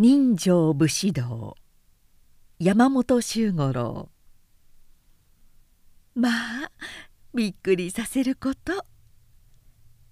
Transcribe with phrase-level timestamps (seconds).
[0.00, 1.56] 人情武士道。
[2.60, 4.08] 山本周五郎。
[6.14, 6.28] ま
[6.66, 6.70] あ
[7.34, 8.84] びっくりさせること。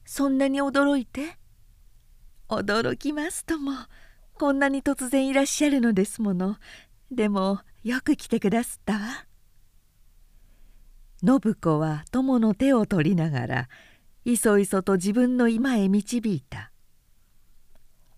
[0.05, 1.39] そんなに驚いて？
[2.49, 3.75] 驚きますとも。
[4.35, 6.57] こんなに突然いらっしゃるのですもの。
[7.13, 9.01] でもよく来てくだすったわ。
[11.25, 13.69] 信子は友の手を取りながら
[14.25, 16.73] いそいそと自分の居間へ導いた。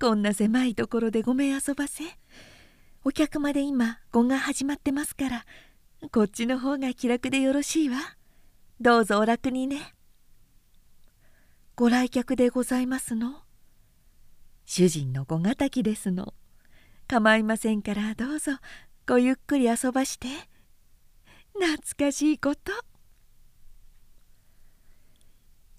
[0.00, 2.04] こんな狭いところでごめん遊ばせ。
[3.04, 5.46] お客まで今碁が始まってますから
[6.12, 7.96] こっちの方が気楽でよろしいわ。
[8.80, 9.94] どうぞお楽にね。
[11.74, 13.42] ご来客でございますの？
[14.66, 16.32] 主人の小敵ですの？
[17.08, 18.52] 構いませんからどうぞ
[19.06, 20.28] ごゆっくり遊ばして。
[21.54, 22.72] 懐かしいこと。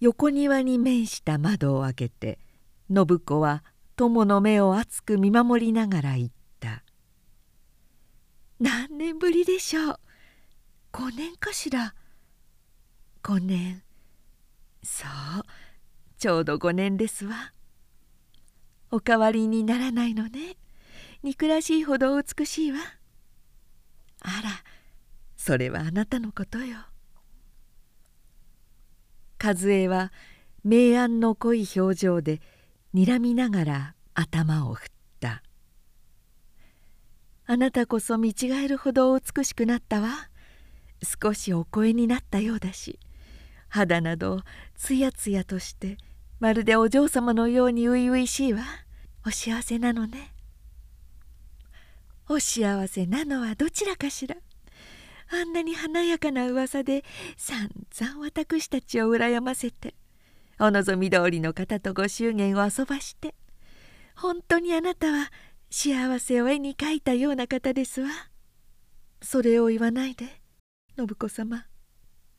[0.02, 2.40] 横庭に面した窓を開けて
[2.94, 3.64] 信子は
[4.00, 6.30] 友の目を熱く見守りながら言っ
[6.62, 6.86] た
[8.58, 10.00] 「何年ぶりでしょう
[10.94, 11.94] ？5年かしら
[13.24, 13.84] ？5年。
[14.84, 15.44] そう
[16.18, 17.52] ちょうど5年ですわ。
[18.90, 20.56] お代わりにならないのね。
[21.22, 22.80] 憎らしいほど美しいわ。
[24.22, 24.50] あら
[25.36, 26.78] それはあなたのことよ。
[29.44, 30.14] 和江は
[30.64, 32.40] 明暗の濃い表情で
[32.94, 35.44] 「睨みながら頭を振った
[37.46, 40.30] 「あなたこそ見違えるほど美しくなったわ。
[41.22, 43.00] 少しお声になったようだし。
[43.70, 44.42] 肌など
[44.76, 45.98] つやつやとして
[46.40, 48.64] まるでお嬢様のように初々しいわ。
[49.26, 50.34] お幸せなのね」
[52.28, 54.36] お幸せなのはどちらかしら。
[55.32, 57.06] あんなに華やかな噂で
[57.38, 59.94] さんざん私たちを羨ませて。
[60.60, 63.34] お望み通りの方とご祝言を遊ばして
[64.16, 65.32] 本当にあなたは
[65.72, 68.10] 幸せを絵に描いたような方ですわ。
[69.22, 70.42] それを言わないで
[70.98, 71.66] 信子様。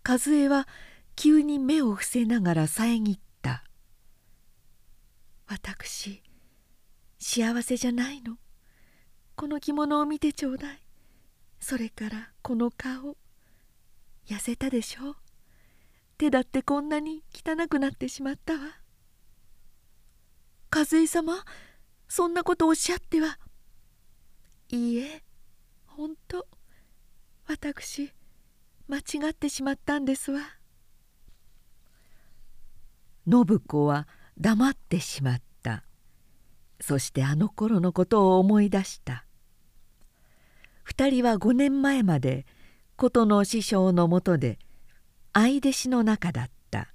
[0.06, 0.69] 和江は
[1.16, 3.64] 急に目を伏せながら遮った。
[5.47, 6.22] 私
[7.19, 8.37] 幸せじゃないの。
[9.34, 10.81] この着物を見てちょうだい。
[11.60, 13.16] それからこの顔
[14.26, 15.16] 痩せたでしょう。
[16.20, 18.60] 手だってこんなに汚くなってしまったわ。
[20.70, 21.32] 和江様
[22.08, 23.38] そんなことおっしゃっては。
[24.69, 25.22] いいえ
[25.86, 26.47] 本当
[27.47, 28.12] 私
[28.86, 30.42] 間違ってしまったんですわ。
[33.26, 34.06] 信子は
[34.38, 35.84] 黙ってしまった。
[36.82, 39.25] そしてあの頃のことを思い出した。
[40.82, 42.44] 二人は5年前まで
[42.97, 44.58] 琴の師匠のもとで
[45.32, 46.92] 「相弟子の中だった。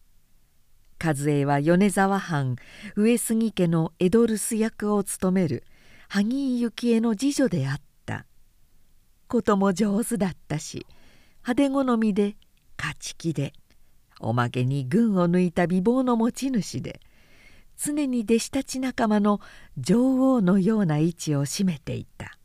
[1.04, 2.56] 和江は米沢藩
[2.96, 5.64] 上杉家の江戸留守役を務める
[6.10, 8.26] 萩井幸恵の次女であった。
[9.28, 10.86] ことも上手だったし
[11.48, 12.36] 派手好みで
[12.78, 13.54] 勝ち気で
[14.20, 17.02] おまけに群を抜いた美貌の持ち主で
[17.78, 19.42] 常に弟子たち仲間の
[19.78, 22.38] 女王のような位置を占めていた。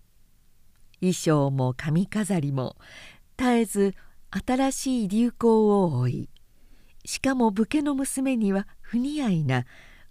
[1.00, 2.76] 衣装も髪飾りも
[3.38, 3.94] 絶えず
[4.30, 6.28] 新しい流行を追い
[7.04, 9.64] しかも武家の娘には不似合いな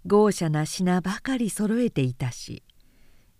[0.06, 2.62] 豪奢な品ばかり揃えていたし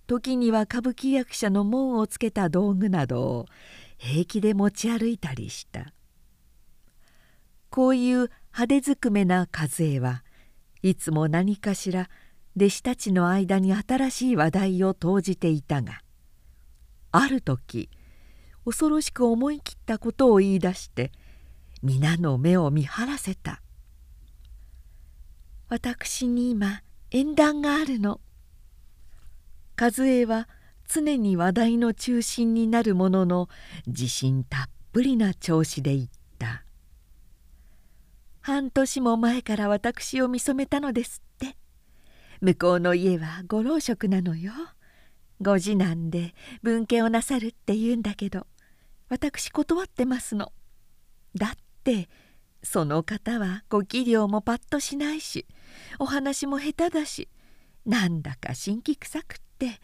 [0.06, 3.46] 時には歌舞伎役者の門をつけた道具などを
[3.96, 5.92] 平気で持ち歩いたりした。
[7.70, 10.24] こういう派手ずくめな風は
[10.82, 12.10] いつも何かしら
[12.56, 16.00] 弟子たちの間に新しい話題を投じていたが
[17.12, 17.88] ある時
[18.64, 21.12] 恐ろしく思い切ったことを言い出して
[21.82, 23.62] 皆の目を見張らせた。
[25.68, 28.20] 私に今縁談があるの。
[29.80, 30.48] 和江は
[30.88, 33.48] 常に話題の中心になるものの
[33.86, 36.64] 自信たっぷりな調子で言った
[38.42, 41.56] 「半年も前から私を見初めたのですって。
[42.40, 44.52] 向こうの家はご老職なのよ。
[45.40, 48.46] ご次男で文家をなさるって言うんだけど
[49.08, 50.52] 私断ってますの。
[51.34, 51.50] だっ
[51.82, 52.08] て
[52.62, 55.46] その方はご器量もパッとしないし
[55.98, 57.28] お話も下手だし
[57.86, 59.80] なんだか辛気臭くって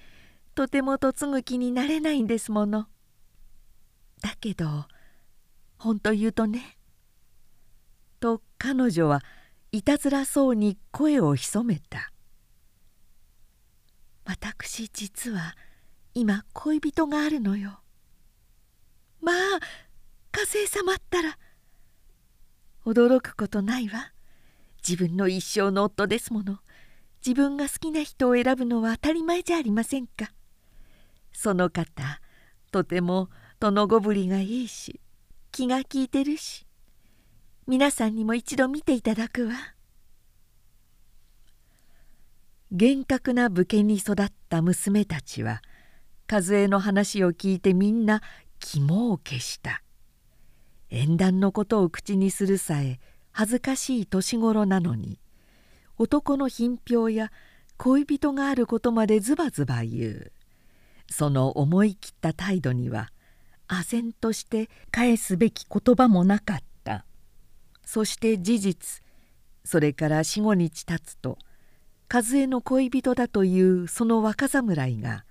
[0.55, 2.87] とても嫁ぐ気になれないんですもの。
[4.21, 4.87] だけど
[5.79, 6.79] 本当言うとね」
[8.21, 9.23] と彼女は
[9.73, 12.13] いたずらそうに声を潜めた
[14.27, 15.57] 「私実は
[16.15, 17.81] 今恋人があるのよ。
[19.21, 19.37] まあ
[20.33, 21.39] 火星様ったら
[22.85, 24.13] 驚くことないわ。
[24.87, 26.59] 自分の一生の夫ですもの。
[27.25, 30.31] 自分が好きな人を選ぶのは当たり前じゃありませんか。
[31.33, 32.21] その方
[32.73, 33.29] とても
[33.61, 35.01] 殿ごぶりがいいし
[35.53, 36.67] 気が利いてるし
[37.67, 39.76] 皆さんにも一度見ていただくわ。
[42.73, 45.63] 厳格な武家に育った娘たちは
[46.31, 48.23] 和江の話を聞いてみんな
[48.59, 49.83] 肝を消した。
[50.91, 52.99] 縁談のことを口にするさえ
[53.31, 55.21] 恥ずかしい年頃なのに
[55.99, 57.31] 男の品評や
[57.77, 60.33] 恋人があることまでズバズバ言う。
[61.09, 63.13] その思い切った態度には
[63.69, 67.05] 唖然として返すべき言葉もなかった。
[67.85, 69.03] そして事実
[69.65, 71.39] それから四五日経つと
[72.09, 75.25] 和江の恋人だというその若侍が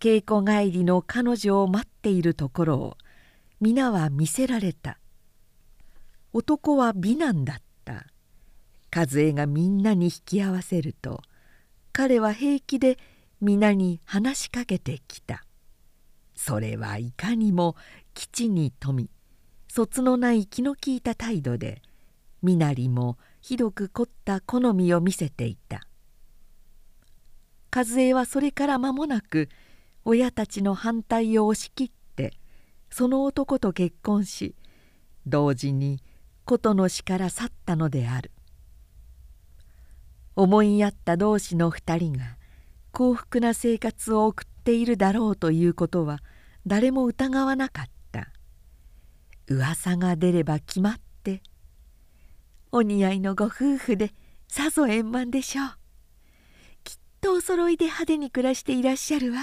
[0.00, 2.96] 稽古帰りの彼女を待っているところを
[3.60, 4.98] 皆は見せられた。
[6.32, 8.06] 男は美男だった。
[8.94, 11.22] 和江がみんなに引き合わせると
[11.92, 12.98] 彼は平気で
[13.40, 15.44] 皆に話しかけてきた。
[16.34, 17.76] それはいかにも
[18.14, 19.10] 基地に富み
[19.68, 21.82] そつのない気の利いた態度で
[22.42, 25.82] 身なりもひどく凝った好みを見せていた。
[27.72, 29.48] 和江はそれから間もなく
[30.04, 32.32] 親たちの反対を押し切って
[32.90, 34.54] その男と結婚し
[35.26, 36.02] 同時に
[36.44, 38.32] 琴の死から去ったのである。
[40.34, 42.36] 思い合った同士の2人が
[42.92, 46.20] 幸福な生活を送っているだろうということは
[46.66, 48.32] 誰も疑わなかった。
[49.48, 51.42] 噂が出れば決まって
[52.72, 54.12] お似合いのご夫婦で
[54.46, 55.79] さぞ円満でしょう。
[57.40, 59.40] 揃いで派手に暮らしていらっしゃるわ。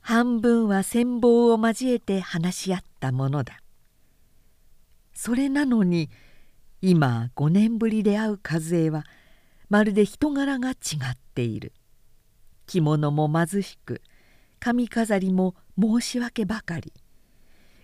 [0.00, 3.60] 半分は戦望を交えて話し合ったものだ。
[5.12, 6.10] それなのに
[6.80, 9.04] 今5年ぶりで会う和江は
[9.68, 10.76] まるで人柄が違っ
[11.34, 11.72] ている。
[12.66, 14.02] 着物も貧しく
[14.60, 16.92] 髪飾りも申し訳ばかり。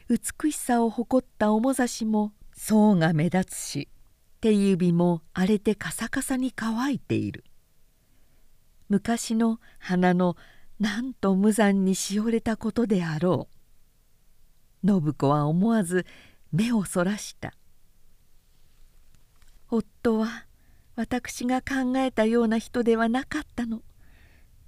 [0.09, 3.89] 美しさを誇った面差しも層が目立つし
[4.41, 7.45] 手指も荒れてカサカサに乾いている。
[8.89, 10.37] 昔の花の
[10.79, 13.49] なんと無残にしおれたことであろ
[14.83, 14.87] う。
[14.87, 16.05] 信子は思わず
[16.53, 17.55] 目をそらした。
[19.71, 20.47] 夫は
[20.97, 23.83] 私が考えたような人ではなかったの。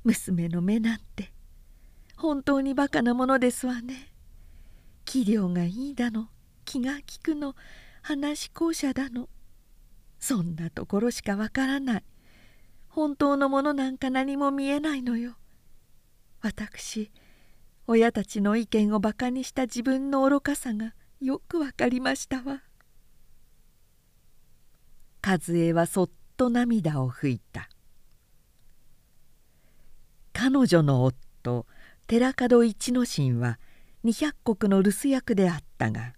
[0.05, 1.33] 娘の目なんて。
[2.17, 4.13] 本当にバカなものですわね。
[5.05, 6.29] 器量がいいだの。
[6.65, 7.55] 気が利くの。
[8.03, 9.29] 話し校舎だの。
[10.19, 12.05] そんなところしかわからない。
[12.97, 15.37] 本当のものなんか何も見えないのよ。
[16.41, 17.11] 私
[17.87, 22.63] 親たちの意見をバカにした自分の愚かさがよくわかりましたわ。
[25.23, 27.69] 和江はそっと涙を拭いた。
[30.33, 31.67] 彼女の夫
[32.07, 33.59] 寺門一之進は
[34.05, 36.15] 二百石の留守役であったが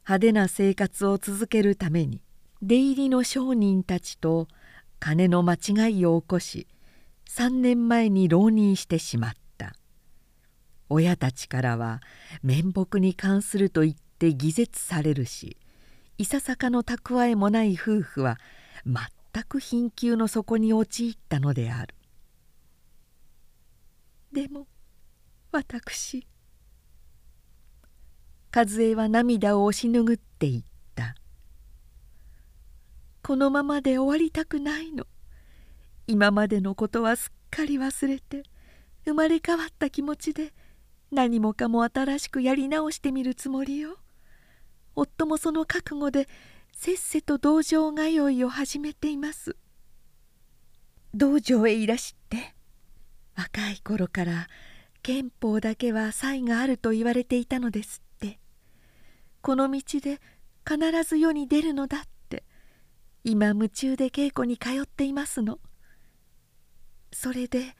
[0.00, 2.20] 派手な生活を続けるために
[2.62, 4.48] 出入りの商人たちと
[5.00, 6.68] 金の間違いを起こし
[7.28, 9.74] 3年前に浪人してしまった。
[10.88, 12.00] 親たちからは
[12.42, 15.56] 面目に関すると言って偽絶されるし
[16.18, 18.38] いささかの蓄えもない夫婦は
[18.84, 21.94] 全く貧窮の底に陥ったのである。
[24.32, 24.66] でも
[25.52, 26.26] 私
[28.54, 30.69] 和江は涙を押し拭っていた。
[33.22, 35.06] このままで終わりたくないの。
[36.06, 38.42] 今までのことはすっかり忘れて
[39.04, 40.52] 生まれ変わった気持ちで
[41.12, 43.98] 何もかも新しくやり直してみるつもりよ。
[44.96, 46.28] 夫もその覚悟で
[46.72, 49.56] せっせと道場通いを始めています。
[51.14, 52.54] 道場へいらして
[53.36, 54.48] 若い頃から
[55.02, 58.38] 憲法だけは才があると言われていたのですって。
[59.42, 60.20] この道で
[60.68, 62.00] 必ず世に出るのだっ
[63.22, 65.58] 今夢中で稽古に通っていますの。
[67.12, 67.76] それで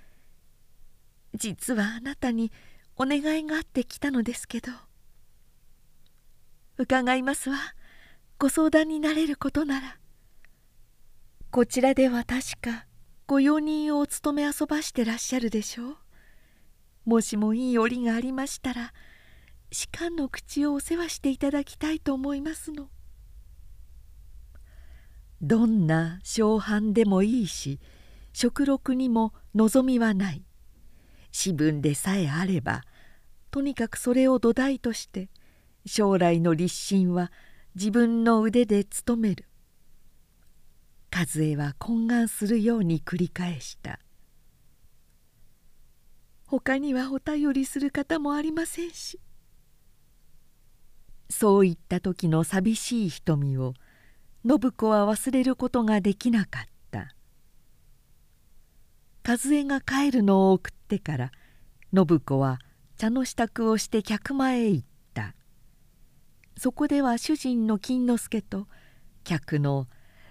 [1.34, 2.52] 実はあなたに
[2.96, 4.72] お願いがあってきたのですけど。
[6.76, 7.56] 伺いますわ。
[8.38, 9.98] ご相談になれることなら。
[11.50, 12.86] こちらでは確か
[13.26, 15.96] ご用人をお務め遊ばしてらっしゃるでしょう。
[17.04, 18.92] もしもいい折がありましたら
[19.72, 22.88] 士官の口をお世話していただきたいと思いますの。
[25.42, 27.80] どんな小藩でもいいし
[28.32, 30.42] 食禄にも望みはない。
[31.32, 32.82] 私分でさえあれば
[33.50, 35.28] とにかくそれを土台として
[35.86, 37.32] 将来の立身は
[37.74, 39.46] 自分の腕で務める。
[41.12, 43.98] 和江は懇願するように繰り返した。
[46.50, 49.20] 他にはお便りする方もありませんし
[51.28, 53.74] そういった時の寂しい瞳を
[54.42, 57.14] 信子は忘れることができなかった。
[59.26, 61.30] 和江が帰るのを送ってから
[61.94, 62.58] 信子は
[62.96, 65.34] 茶の支度をして客間へ行った。
[66.56, 68.66] そこでは主人の金之助と
[69.24, 69.88] 客の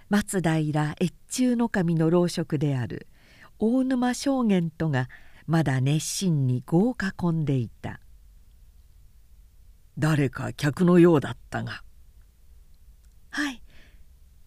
[0.08, 3.06] 松平越中守の老職である
[3.60, 5.08] 大沼将玄とが
[5.46, 8.00] まだ熱心に碁を囲んでいた。
[9.98, 11.84] 誰か客のようだったが。
[13.30, 13.62] はい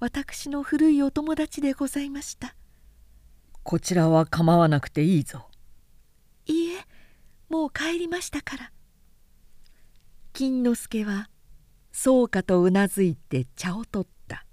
[0.03, 2.57] 私の古いお友達でございました。
[3.63, 5.47] こちらは構わなくていいぞ。
[6.45, 6.85] いいえ
[7.47, 8.71] もう帰りましたから。
[10.33, 11.29] 金之助は
[11.93, 14.45] そうかとうなずいて茶を取った。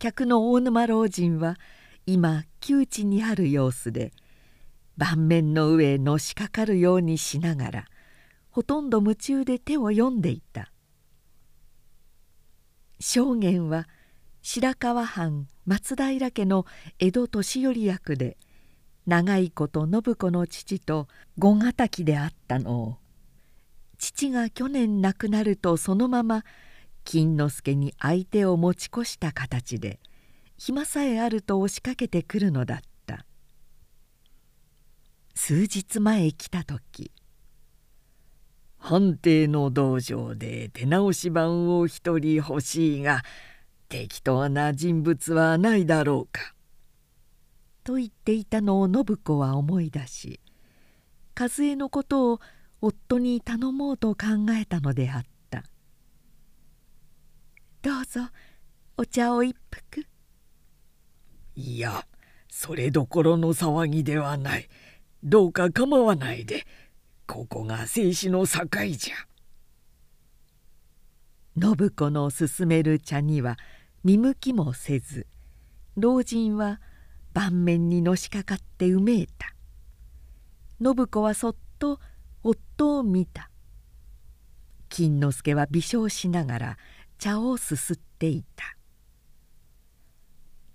[0.00, 1.54] 客の大沼老人は
[2.04, 4.12] 今窮地にある様子で
[4.96, 7.84] 盤面の上へのしかかるようにしながら
[8.50, 10.72] ほとんど夢中で手を読んでいた。
[12.98, 13.86] 証言は
[14.50, 16.64] 白河藩松平家の
[16.98, 18.38] 江戸年寄役で
[19.04, 22.82] 長いこと信子の父と五敵であったの。
[22.82, 22.96] を
[23.98, 26.44] 父が去年亡くなるとそのまま
[27.04, 30.00] 金之助に相手を持ち越した形で
[30.56, 33.26] 暇さえあると押しかけてくるのだった。
[35.34, 37.12] 数日前来た時
[38.78, 43.22] 藩邸の道場で手直し版を一人欲しいが
[43.88, 46.54] 適当な人物はないだろうか」
[47.84, 50.40] と言っていたのを信子は思い出し
[51.38, 52.40] 和江のことを
[52.80, 55.64] 夫に頼もうと考えたのであった
[57.82, 58.28] 「どうぞ
[58.96, 60.04] お茶を一服」
[61.56, 62.06] いや
[62.60, 64.68] それどころの騒ぎではない。
[65.22, 66.66] どうか構わないで。
[67.26, 68.64] ここが生死の境
[68.96, 69.14] じゃ。
[71.60, 73.56] 信子の勧める茶には
[74.04, 75.26] 見向きもせず
[75.96, 76.80] 老人は
[77.34, 79.54] 盤面にのしかかってうめいた。
[80.80, 82.00] 信子はそっと
[82.42, 83.50] 夫を見た。
[84.88, 86.78] 金之助は微笑しながら
[87.18, 88.76] 茶をすすっていた。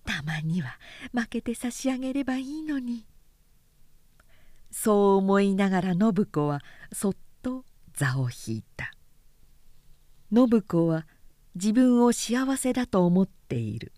[0.06, 0.78] たまには
[1.14, 3.06] 負けて差し上げればいいのに。
[4.72, 6.62] そう思いながら信子は
[6.92, 7.64] そっと
[7.94, 8.92] 座を引いた。
[10.34, 11.08] 信子は
[11.56, 13.94] 自分を幸せだと思っている。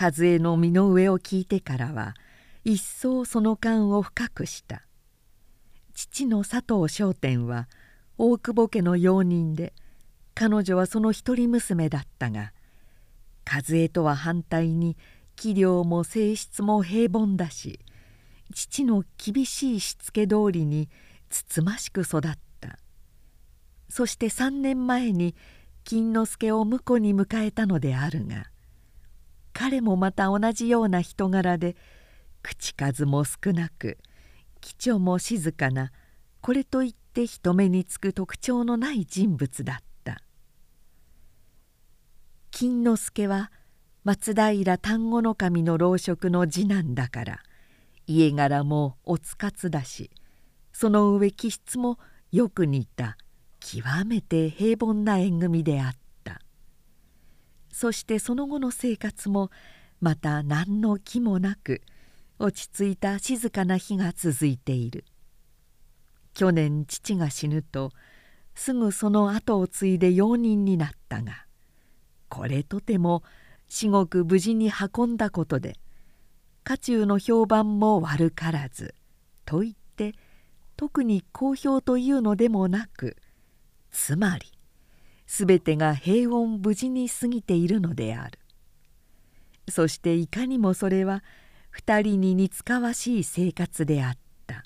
[0.00, 2.14] 和江の身の上を聞いてからは
[2.64, 4.86] 一層その感を深くした。
[5.94, 7.68] 父の佐藤商店は
[8.16, 9.74] 大久保家の用人で
[10.34, 12.52] 彼女はその一人娘だったが
[13.46, 14.96] 和江とは反対に
[15.36, 17.80] 器量も性質も平凡だし
[18.54, 20.88] 父の厳しいしつけ通りに
[21.28, 22.78] つつましく育った。
[23.88, 25.34] そして3年前に
[25.84, 28.46] 金之助を婿に迎えたのであるが
[29.52, 31.76] 彼もまた同じような人柄で
[32.42, 33.98] 口数も少なく
[34.60, 35.92] 几帳も静かな
[36.40, 40.22] これといって人目につく特徴のない人物だった。
[42.50, 43.50] 金之助は
[44.04, 47.42] 松平丹後守の老職の次男だから
[48.06, 50.10] 家柄もおつかつだし
[50.72, 51.98] その上気質も
[52.30, 53.16] よく似た。
[53.64, 55.92] 極めて平凡な縁組であっ
[56.24, 56.40] た。
[57.70, 59.50] そしてその後の生活も
[60.00, 61.80] また何の気もなく
[62.38, 65.04] 落ち着いた静かな日が続いている。
[66.34, 67.92] 去年父が死ぬと
[68.54, 71.46] すぐその後を継いで用人になったが
[72.28, 73.22] これとても
[73.68, 75.76] 至極無事に運んだことで
[76.64, 78.94] 家中の評判も悪からず
[79.44, 80.14] と言って
[80.76, 83.16] 特に好評というのでもなく
[83.92, 84.46] つまり
[85.26, 88.38] 全てが平穏無事に過ぎているのである。
[89.68, 91.22] そしていかにもそれは
[91.70, 94.64] 二人に似つかわしい生活であった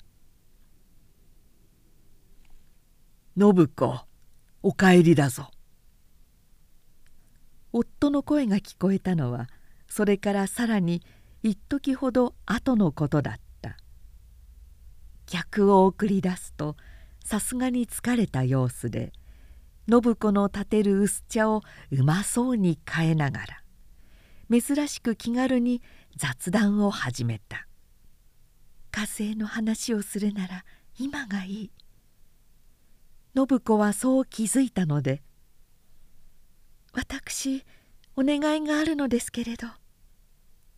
[3.39, 4.07] 「信子
[4.63, 5.51] お帰りだぞ」
[7.71, 9.47] 夫の声が聞こえたのは
[9.87, 11.03] それからさらに
[11.43, 13.47] 一時ほど後のことだった。
[15.27, 16.77] 客を送り出すと
[17.27, 19.11] さすがに疲れた様子で
[19.91, 23.63] 信子の立てる薄茶をうまそうに変えながら
[24.49, 25.81] 珍しく気軽に
[26.15, 27.67] 雑談を始めた
[28.91, 30.63] 「火星の話をするなら
[30.97, 31.71] 今がいい」
[33.35, 35.21] 信子はそう気づいたので
[36.95, 37.65] 「私
[38.15, 39.67] お願いがあるのですけれど」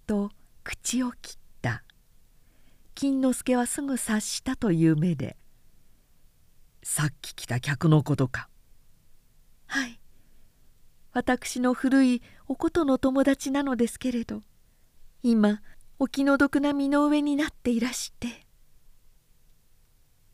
[0.08, 0.32] と
[0.64, 1.84] 口を切った。
[2.96, 5.38] 金之助はすぐ察したという目で
[6.84, 8.50] 「さっき来た客のことか」
[9.68, 10.00] 「はい。
[11.12, 14.44] 私の古いおことの友達なのですけれど
[15.24, 15.62] 今
[15.98, 18.46] お気の毒な身の上になっていらして」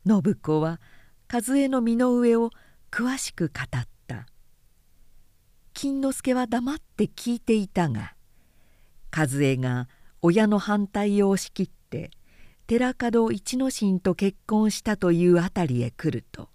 [0.06, 0.80] 信子は
[1.32, 2.50] 和江の身の上を
[2.90, 3.68] 詳しく語っ
[4.06, 4.26] た。
[5.76, 8.14] 金之助は黙って聞いていたが
[9.14, 9.88] 和江が
[10.22, 12.10] 親の反対を押し切って
[12.66, 16.48] 寺門一之進と結婚したというあたりへ来ると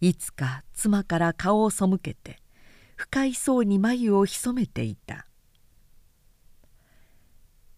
[0.00, 2.38] いつか妻から顔を背けて
[2.96, 5.26] 不快そうに眉を潜めていた。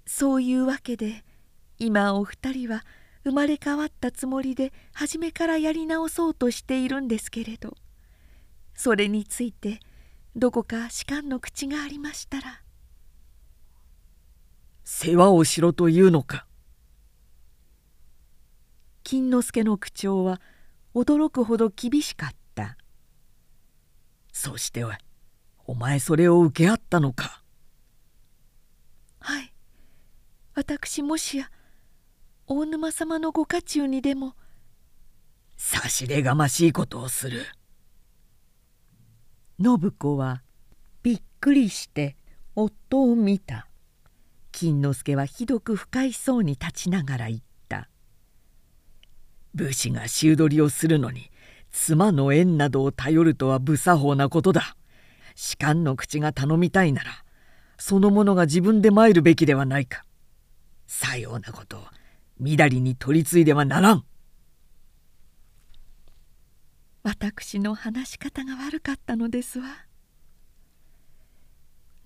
[0.06, 1.24] そういうわけで
[1.78, 2.84] 今お二人は
[3.24, 7.76] 生まれ変わったつもりで初めからやり直そうとしているんですけれど
[8.74, 9.80] それについて
[10.34, 12.62] どこか士官の口がありましたら。
[14.84, 16.46] 世話をしろというのか。
[19.02, 20.40] 金之助の口調は
[20.94, 22.76] 驚くほど厳しかった。
[24.32, 24.84] そして
[25.64, 27.42] お前それを受け合ったのか？
[29.20, 29.52] はい。
[30.54, 31.50] 私もしや
[32.46, 34.34] 大沼様のご家中にでも。
[35.56, 37.46] 差し出がましいことをする。
[39.62, 40.42] 信子は
[41.02, 42.16] びっくりして
[42.56, 43.68] 夫を見た。
[44.50, 47.44] 金之助はひどく不快そうに立ちながら言った
[49.54, 51.30] 「武士が衆取りをするのに
[51.70, 54.76] 妻の縁などを頼るとは不作法なことだ。
[55.34, 57.10] 士官の口が頼みたいなら
[57.78, 60.04] その者が自分で参るべきではないか。
[60.86, 61.84] さようなことを
[62.38, 64.04] みだりに取り継いではならん。
[67.02, 69.66] 私の話し方が悪かったのですわ。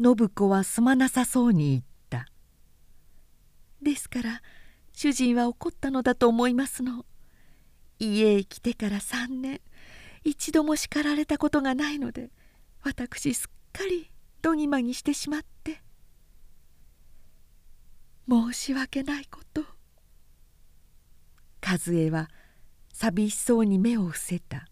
[0.00, 2.30] 信子はすまなさそうに言った。
[3.82, 4.42] ですから
[4.92, 7.04] 主人は怒ったのだと思いますの。
[7.98, 9.60] 家へ来てから3年
[10.24, 12.30] 一度も叱られたことがないので
[12.82, 14.10] 私すっかり
[14.42, 15.80] どぎまぎしてしまって
[18.28, 19.62] 申し訳ないこと。
[21.64, 22.28] 和江は
[22.92, 24.66] 寂しそうに目を伏せた。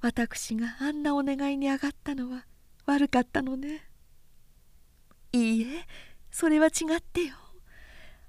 [0.00, 2.46] 私があんなお願いに上がったのは
[2.84, 3.88] 悪かったのね。
[5.32, 5.86] いいえ
[6.30, 7.34] それは違ってよ。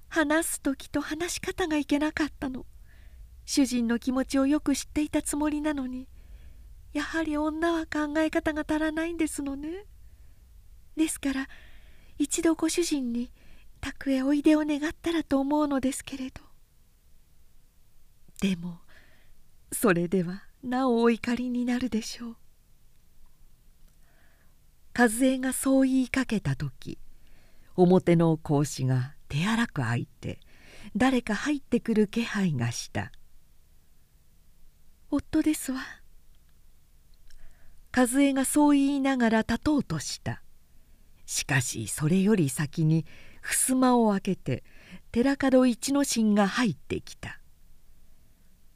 [0.08, 2.66] 話す時と話し方がいけなかったの。
[3.50, 6.06] 主人の気持ちをよく知っていたつもりなのに
[6.92, 9.86] やはり女は考え方が足らないんですのね。
[10.98, 11.48] ですから
[12.18, 13.32] 一度ご主人に
[13.80, 16.42] 宅へおいでを願ったらと思うのですけれど。
[18.42, 18.80] でも
[19.72, 22.36] それではなおお怒りになるでしょう。
[24.94, 26.98] 和江がそう言いかけた時
[27.76, 30.38] 表の格子が手荒く開いて
[30.94, 33.10] 誰か入ってくる気配がした
[35.10, 35.80] 「夫ですわ」
[37.96, 40.42] 和江がそう言いながら立とうとした。
[41.26, 43.04] しかしそれより先に
[43.42, 44.64] 襖を開けて
[45.10, 47.40] 寺門一之進が入ってきた。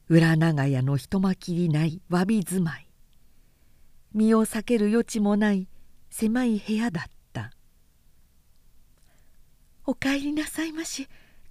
[0.08, 2.88] 裏長屋の人まきりないわび住まい。
[4.12, 5.68] 身を避ける余地もない
[6.10, 7.52] 狭い部屋だった
[9.86, 11.08] 「お帰りなさいまし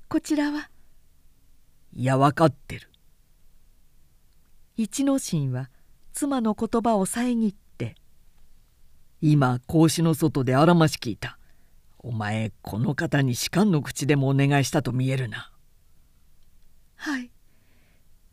[0.08, 0.70] こちらは」
[1.94, 2.91] いや分かってる。
[4.78, 5.70] 一之進は
[6.14, 7.96] 妻の言葉を遮って
[9.22, 11.38] 「今格子の外であらまし聞いた。
[12.00, 15.52] お前この方に士官の口でもお願いしたと見えるな」
[16.96, 17.32] はい。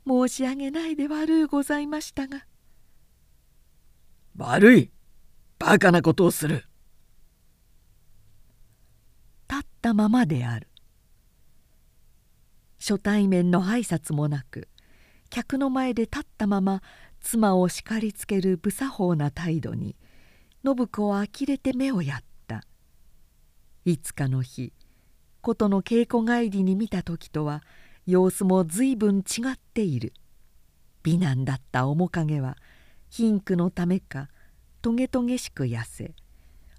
[0.07, 2.47] 申し上げないで悪うございましたが。
[4.37, 4.91] 悪い。
[5.59, 6.65] バカなことをする。
[9.51, 10.69] 立ったままである。
[12.79, 14.69] 初対面の挨拶もなく
[15.31, 16.83] 客の前で立ったまま
[17.21, 19.97] 妻を叱りつける不作法な態度に
[20.65, 22.63] 信子は呆れて目をやった
[23.85, 24.73] いつかの日
[25.41, 27.63] 琴の稽古帰りに見た時とは
[28.07, 30.13] 様子も随分違っている
[31.03, 32.57] 美男だった面影は
[33.11, 34.29] 貧苦のためか
[34.83, 36.15] トゲトゲしく痩せ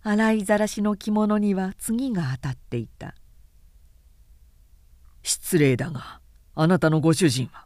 [0.02, 3.16] 洗いざらしの着物には次が当たっていた
[5.24, 6.22] 「失礼だが
[6.56, 7.66] あなたのご主人は?」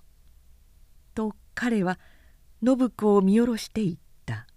[1.55, 1.99] 彼は
[2.65, 4.47] 信子を見下ろして言った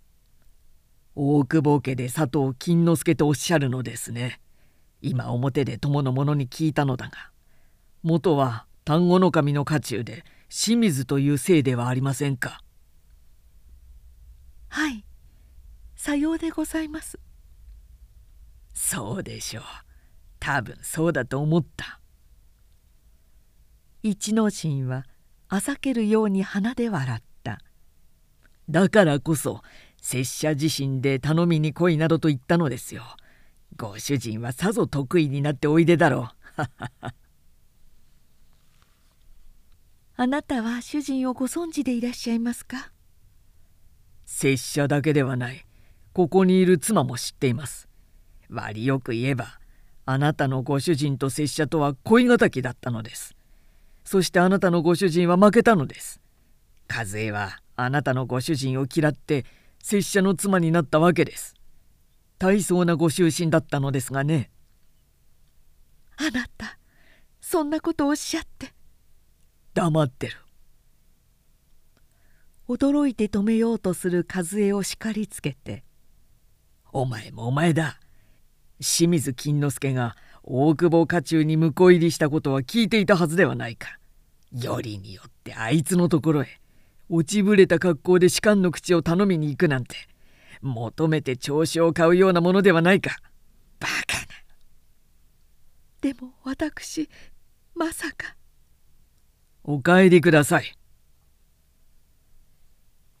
[1.14, 4.40] 「大久保家で佐藤金之助とおっしゃるのですね。
[5.00, 7.32] 今表で友の者に聞いたのだが
[8.02, 12.62] 元は丹後守の家中で清水という姓ではありませんか。
[14.68, 15.04] はい。
[15.96, 17.18] さようでございます。
[18.74, 19.64] そうでしょう。
[20.40, 22.00] 多分そうだと思った。
[24.02, 25.04] 一之進は
[25.54, 27.58] あざけるように鼻で笑った。
[28.70, 29.60] だからこそ
[30.00, 33.02] 拙者自身で頼みに来いなどと言ったのですよ。
[33.76, 36.62] ご主人はさぞ得意になっておいでだろう。
[40.16, 42.90] あなたは主人をご存知でいらっしゃいますか？
[44.24, 45.66] 拙者だけではない。
[46.14, 47.90] ここにいる妻も知っています。
[48.48, 49.60] 割よく言えば
[50.06, 53.36] あなたのご主人と拙者とは恋敵だったのです
[54.04, 56.20] そしてあなたのご主人は負けたのです。
[56.88, 59.44] 和江はあなたのご主人を嫌って
[59.82, 61.54] 拙者の妻になったわけです。
[62.38, 64.50] 大層なご執心だったのですがね。
[66.16, 66.78] あなた
[67.40, 68.72] そんなことをおっしゃって。
[69.74, 70.36] 黙ってる。
[72.68, 75.84] 驚いて止めようとする和江を叱りつけて
[76.92, 78.00] 「お前もお前だ。
[78.78, 83.98] 清水金之助が大久保家中に婿入りしたことは聞いていたはずではないか。
[84.52, 86.60] よりによってあいつのところへ
[87.08, 89.96] 落ちぶれた格好で士官の口を頼みに行くなんて
[90.60, 93.16] 求めて調子を買うようなものではないか。
[93.80, 94.26] バカな。
[96.00, 97.08] でも私
[97.74, 98.36] まさか。
[99.64, 100.74] お帰りください。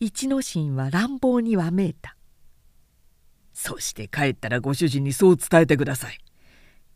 [0.00, 2.16] 一之進は乱暴にわめいた。
[3.52, 6.18] そして帰ったらご主人にそう伝えてください。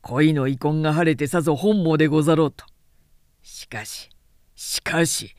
[0.09, 2.65] 恋の遺恨が晴れてさぞ本望でござろうと。
[3.43, 4.09] しかし、
[4.55, 5.35] しかし、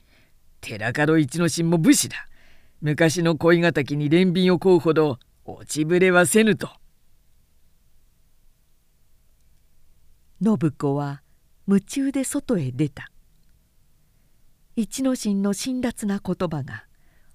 [0.59, 2.27] 寺門一之進も武士だ。
[2.81, 6.69] 昔の恋敵に憐憫を請うほど落ちぶれはせぬと。
[10.43, 11.21] 信子は
[11.65, 13.09] 夢中で外へ出た。
[14.75, 16.83] 一之進の辛辣な言葉が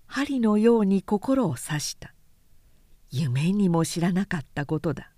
[0.04, 2.14] 針のように心を刺した
[3.10, 5.11] 夢にも知らなかったことだ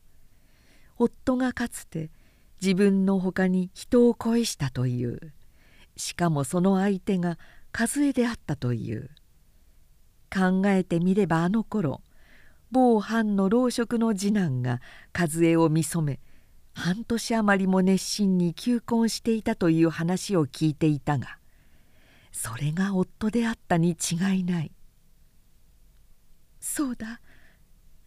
[0.99, 2.11] 夫がかつて
[2.61, 5.33] 自分のほかに人を恋したという。
[5.97, 7.39] しかもその相手が
[7.79, 9.11] 和江であったという。
[10.33, 12.01] 考えてみればあの頃
[12.73, 14.81] 某藩の老職の次男が
[15.17, 16.19] 和江を見初め
[16.73, 21.39] 半年余りも熱心に求婚していたという話を聞いていたが
[22.33, 24.73] それが夫であったに違いない。
[26.59, 27.21] そうだ。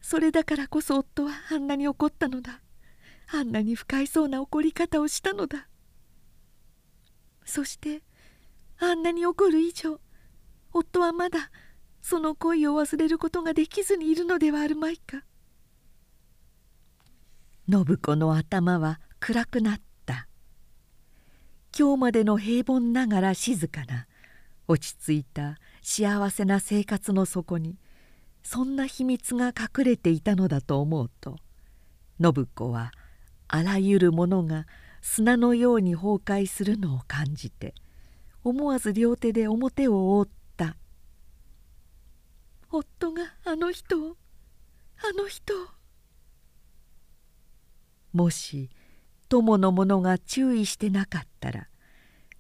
[0.02, 2.60] それだからこそ夫はあんなに怒ったのだ。
[3.32, 5.68] あんなに不快そうな怒り方をしたのだ。
[7.46, 8.02] そして
[8.80, 10.00] あんなに怒る以上
[10.72, 11.52] 夫はまだ
[12.02, 15.24] その恋を忘れることができずにいるのではあるまいか。
[17.70, 20.28] 信子の頭は暗くなった。
[21.78, 24.08] 今日までの平凡ながら静かな
[24.68, 27.78] 落ち着いた幸せな生活の底に
[28.42, 31.36] そんな秘密が隠れていたのだと思うと
[32.20, 32.92] 信子は
[33.48, 34.68] あらゆるものが
[35.02, 37.74] 砂のように崩壊するのを感じて
[38.44, 40.76] 思わず両手で表を覆った。
[42.70, 44.18] 夫があの人を
[45.00, 45.68] あの人を。
[48.14, 48.70] もし
[49.30, 51.68] 友の者が注意してなかったら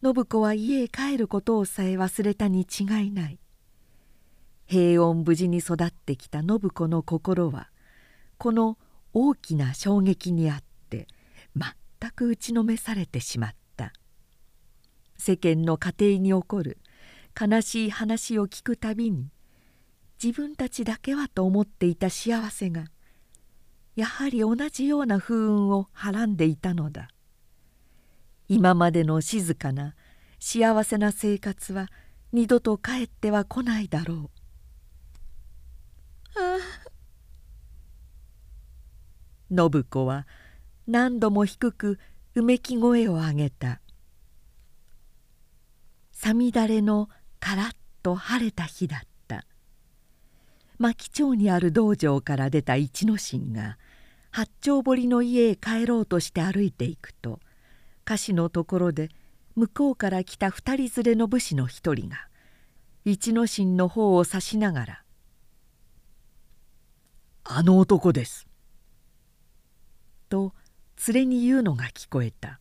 [0.01, 3.39] 信子は家へ帰ることをさえ忘れたに違いない。
[4.65, 7.69] 平穏無事に育ってきた信子の心は
[8.37, 8.77] この
[9.13, 10.66] 大きな衝撃にあって
[11.99, 13.91] 全く打ちのめされてしまった。
[15.17, 16.77] 世間の家庭に起こる
[17.39, 19.31] 悲しい話を聞くたびに
[20.23, 22.85] 自分たちだけはと思っていた幸せが
[23.95, 27.09] やはり同じような不運をはらんでいたのだ。
[28.47, 29.95] 今までの静かな
[30.39, 31.87] 幸せな生活は
[32.31, 34.29] 二度と帰っては来ないだろう。
[36.39, 36.97] ああ。
[39.49, 40.27] 信子は
[40.87, 41.99] 何度も低く
[42.35, 43.81] うめき声を上げた。
[46.11, 49.07] さみだれのカラッと晴れた日だった。
[50.79, 53.77] 牧町にある道場から出た一之進が
[54.31, 57.39] 八丁堀の家へ帰ろうとして歩いていくと
[58.05, 59.09] 歌詞のところで
[59.55, 62.27] 向こうから来た二人連れの武士の一人が
[63.05, 65.03] 一之進の方を指しながら
[67.43, 68.47] 「あの男です」
[70.29, 70.53] と
[71.07, 72.59] 連れに言うのが聞こえた。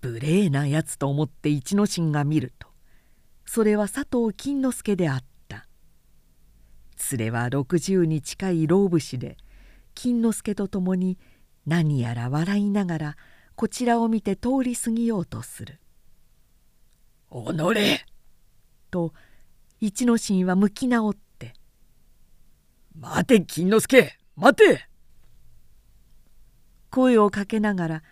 [0.00, 2.66] 無礼なやつと思って一之進が見ると
[3.46, 5.66] それは佐藤金之助であった。
[7.12, 9.36] 連れは60に近い老武士で
[9.94, 11.18] 金之助と共に
[11.66, 13.16] 何やら笑いながら
[13.54, 15.80] こちらを見て通り過ぎようとする
[17.30, 18.06] 「おのれ!」
[18.90, 19.12] と
[19.80, 21.54] 一之進は向き直って
[22.98, 24.12] 「待て金之助！
[24.36, 24.88] 待て!」
[26.92, 28.02] 声をかけながら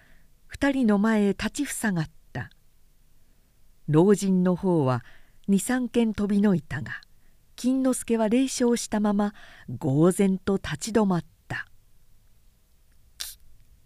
[0.46, 2.48] 二人の前へ立ちふさがった。
[3.88, 5.04] 老人の方は
[5.50, 7.02] 23軒飛びのいたが
[7.56, 9.34] 金之助は霊笑したまま
[9.78, 11.66] 呆然と立ち止まった
[13.20, 13.38] 「き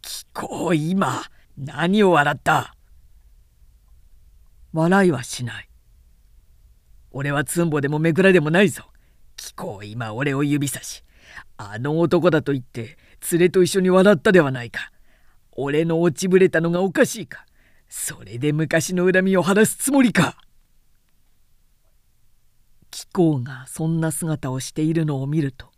[0.02, 1.22] 貴公今
[1.59, 2.76] 何を笑った？
[4.72, 5.68] 笑いはしない。
[7.11, 8.85] 俺はつんぼでもめくらでもないぞ。
[9.37, 11.02] 貴公今俺を指さし。
[11.57, 12.96] あの男だと言って
[13.32, 14.92] 連れと一緒に笑ったではないか。
[15.52, 17.46] 俺の落ちぶれたのがおかしいか。
[17.88, 20.37] それで昔の恨みを晴らすつもりか。
[22.94, 25.72] 貴公がそんな姿をしているのを見ると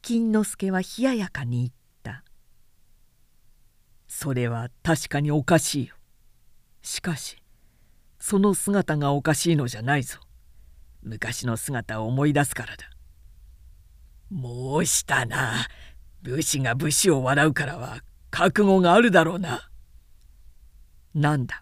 [0.00, 1.70] 金之助は冷ややかに言っ
[2.04, 2.22] た
[4.06, 5.96] 「それは確かにおかしいよ。
[6.82, 7.42] しかし
[8.20, 10.20] その姿がおかしいのじゃないぞ。
[11.02, 12.88] 昔の姿を思い出すからだ。
[14.30, 15.66] 申したな。
[16.22, 19.70] 武士が武士を笑うからは覚悟があるだろうな。
[21.14, 21.60] なんだ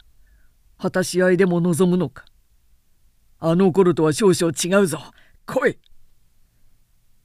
[0.78, 2.24] 果たし合いでも望むのか。
[3.38, 4.98] あの頃とは少々違うぞ。
[5.44, 5.78] 来い。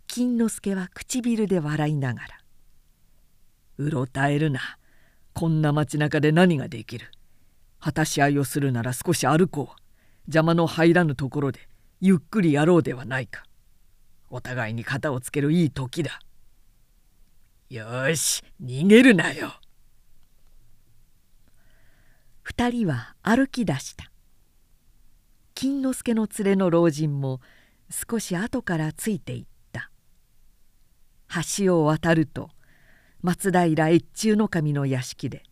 [0.08, 2.28] 金之助は唇で笑いながら
[3.78, 4.60] 「うろたえるな。
[5.34, 7.10] こんな街中で何ができる。
[7.80, 9.82] 果たし合いをするなら少し歩こう。
[10.28, 11.68] 邪魔の入らぬところで
[12.00, 13.44] ゆっくりやろうではないか
[14.34, 16.22] お互いに肩をつけるいい時だ。
[17.70, 19.54] よし逃げるなよ。
[22.42, 24.10] 二人は歩き出した。
[25.54, 27.42] 金之助の連れの老人も
[27.90, 29.92] 少し後からついていった。
[31.58, 32.50] 橋を渡ると
[33.22, 35.44] 松平越中の神の屋敷で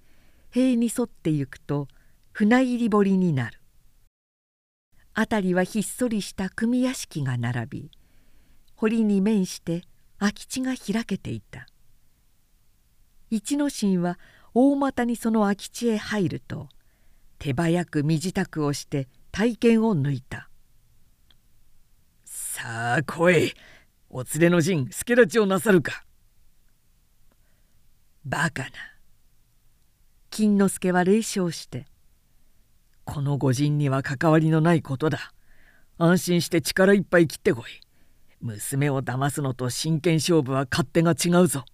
[0.52, 1.90] 塀に沿って行くと
[2.32, 3.60] 船入り堀になる。
[5.14, 7.92] 辺りはひっそりした組屋敷が並び
[8.82, 9.84] 堀に面して
[10.20, 11.68] 空き地が開けていた。
[13.30, 14.18] 一之進は
[14.54, 16.70] 大股にその空き地へ入ると
[17.40, 20.50] 手早く身支度をして体験を抜いた
[22.24, 23.54] 「さあ来い
[24.10, 26.06] お連れの陣助立ちをなさるか」
[28.24, 28.70] 「バカな」
[30.32, 31.86] 金之助は冷笑して
[33.04, 35.34] 「この御仁には関わりのないことだ。
[35.98, 37.89] 安心して力いっぱい切ってこい。
[38.42, 41.66] 娘を騙すのと真剣勝負は勝手が違うぞ」。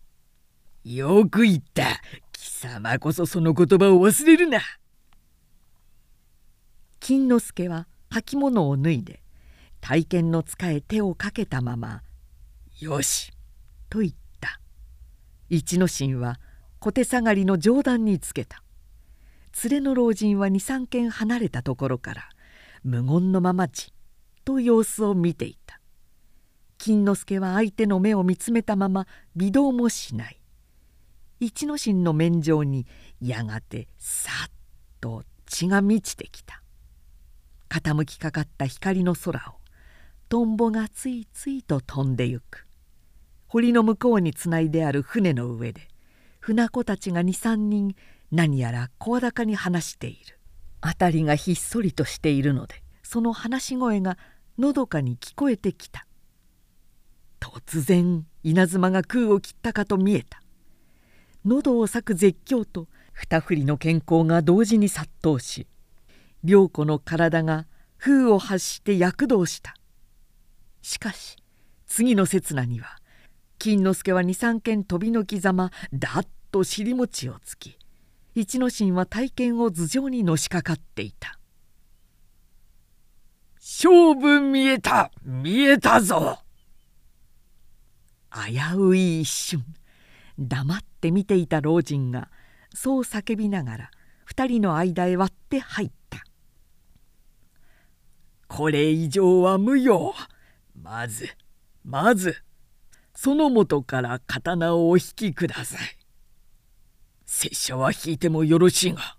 [0.83, 2.01] よく言った。
[2.31, 4.59] 貴様こそその言葉を忘れるな。
[6.99, 9.23] 金之助は履物を脱いで
[9.81, 12.03] 体験の使え手をかけたまま
[12.79, 13.31] 「よし」
[13.89, 14.59] と言った。
[15.49, 16.39] 一之進は
[16.79, 18.63] 小手下がりの冗談につけた。
[19.63, 22.29] 連れの老人は23軒離れたところから
[22.83, 23.93] 無言のままじっ
[24.43, 25.79] と様子を見ていた
[26.85, 30.39] 金之助は相手の目を見つめたまま微動もしない。
[31.39, 32.85] 一之進の面上に
[33.19, 34.51] やがてさっ
[35.01, 36.61] と血が満ちてきた。
[37.69, 39.53] 傾きかかった光の空を
[40.29, 42.67] トンボがついついと飛んでゆく。
[43.47, 45.87] 堀の向こうにつないである船の上で
[46.39, 47.95] 船子たちが23人
[48.29, 50.37] 何やら声高に話している。
[50.83, 54.19] 辺りがひっそりとしているのでその話し声が
[54.59, 56.05] のどかに聞こえてきた
[57.53, 60.41] 突然稲妻が空を切ったかと見えた。
[61.45, 65.67] 喉を裂く絶叫と二振りの健康が同時に殺到し
[66.43, 69.75] 良子の体が封を発して躍動した。
[70.81, 71.37] しかし
[71.87, 72.97] 次の刹那には
[73.57, 77.77] 金之助は二三軒飛びのきざまだっと尻餅をつき
[78.35, 81.39] 一之進は体験を頭上にのしかかっていた
[83.57, 86.39] 「勝負見えた見えたぞ!」
[88.35, 89.63] 危うい一瞬。
[90.37, 92.29] 黙って見ていた老人が
[92.73, 93.91] そう叫びながら
[94.25, 96.25] 二人の間へ割って入った
[98.49, 100.13] 「これ以上は無用。
[100.75, 101.29] まず
[101.85, 102.43] まず
[103.13, 105.97] その元から刀をお引きください。
[107.25, 109.17] 拙者は引いてもよろしいが」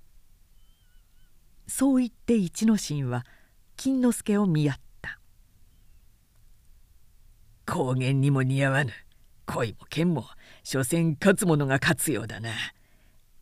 [1.67, 3.25] そう言って一之進は
[3.77, 5.19] 金之助を見合った
[7.65, 8.93] 「高原にも似合わぬ。
[9.47, 10.27] 恋も剣も
[10.63, 12.51] 所詮勝つ者が勝つようだな。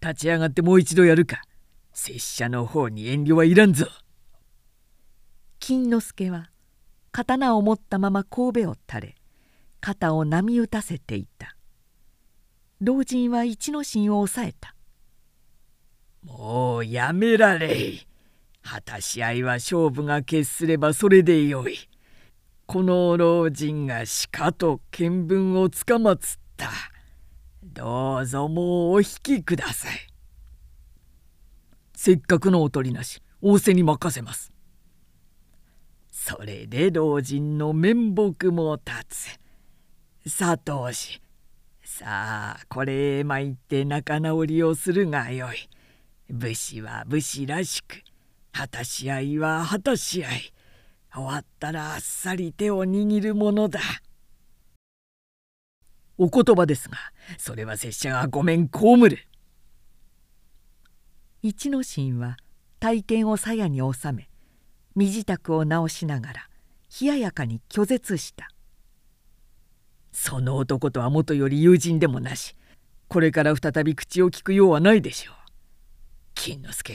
[0.01, 1.43] 立ち上がってもう一度やるか。
[1.93, 3.87] 拙者の方に遠慮はいらんぞ。
[5.59, 6.51] 金之助は
[7.11, 9.15] 刀を持ったまま神戸を垂れ
[9.81, 11.57] 肩を波打たせていた。
[12.81, 14.75] 老人は一之進を抑えた。
[16.23, 18.07] もうやめられ
[18.63, 21.77] 果たし合いは勝負が決すればそれでよい
[22.75, 26.71] この老人が鹿と見聞をつかまつった。
[27.63, 29.93] どうぞもうお引きください。
[31.95, 34.53] せっかくのおとりなし仰せに任せます。
[36.11, 39.39] それで老人の面目も立
[40.25, 40.37] つ。
[40.37, 41.23] 佐藤氏
[41.85, 45.69] さあこれへ参って仲直りをするがよい。
[46.29, 48.03] 武士は武士らしく
[48.51, 50.54] 果たし合いは果たし合い。
[51.15, 53.81] 終わったらあっさり手を握るものだ。
[56.19, 56.97] お言葉ですが
[57.39, 59.19] それは拙者がごめん被る。
[61.43, 62.37] 一之進は
[62.81, 64.29] 体験を鞘に収め
[64.97, 66.49] 身支度を直しながら
[67.01, 68.49] 冷ややかに拒絶した。
[70.13, 72.57] その男とはもとより友人でもなし
[73.09, 75.35] これから再び口を聞くようはないでしょう。
[76.35, 76.95] 金之助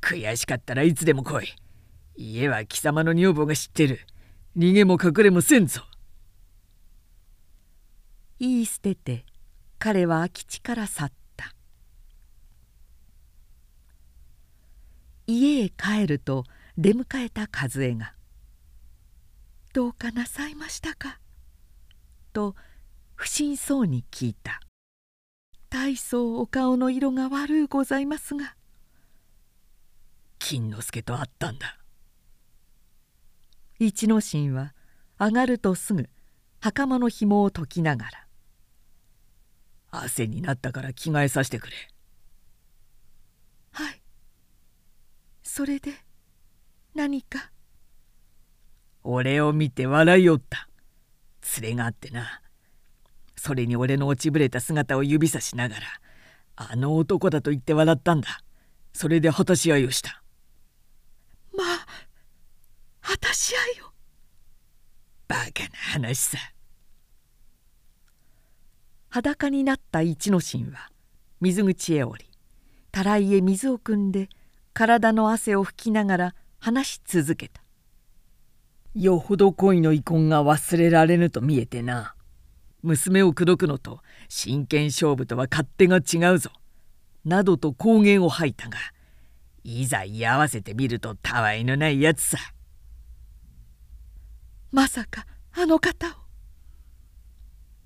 [0.00, 1.61] 悔しかったらいつでも来い。
[2.16, 4.00] 家は貴様の女房が知ってる。
[4.56, 5.82] 逃げも隠れもせんぞ。
[8.38, 9.24] 言い捨てて
[9.78, 11.54] 彼は空き地から去った。
[15.26, 16.44] 家へ帰ると
[16.76, 18.14] 出迎えた和江が
[19.72, 21.20] 「どうかなさいましたか?」
[22.32, 22.56] と
[23.14, 24.60] 不審そうに聞いた
[25.70, 28.56] 「大層お顔の色が悪うございますが」
[30.38, 31.78] 金之助と会ったんだ
[33.86, 34.74] 一之進は
[35.18, 36.08] 上がるとすぐ
[36.60, 38.10] 袴の紐を解きながら
[39.90, 41.72] 汗になったから着替えさせてくれ。
[43.72, 44.02] はい。
[45.42, 45.92] それで
[46.94, 47.50] 何か？
[49.04, 50.68] 俺を見て笑いおった。
[51.60, 52.40] 連れがあってな。
[53.36, 55.82] それに俺の落ちぶれた姿を指さしながら
[56.56, 58.40] あの男だと言って笑ったんだ。
[58.92, 60.22] それで果たし合いをした。
[61.56, 61.86] まあ
[63.12, 63.90] 果たし合いを
[65.28, 66.38] バカな話さ。
[69.10, 70.88] 裸になった一之進は
[71.42, 72.30] 水口へ降り
[72.90, 74.30] たらいへ水を汲んで
[74.72, 77.60] 体の汗を拭きながら話し続けた。
[78.94, 82.14] よほど恋の遺恨が忘れられぬと見えてな。
[82.82, 86.50] 娘を口説くのと真剣勝負とは勝手が違うぞ。
[87.26, 88.78] などと公言を吐いたが
[89.64, 92.38] いざ居合わせてみるとたわいのないやつさ
[94.72, 96.10] まさかあの方を。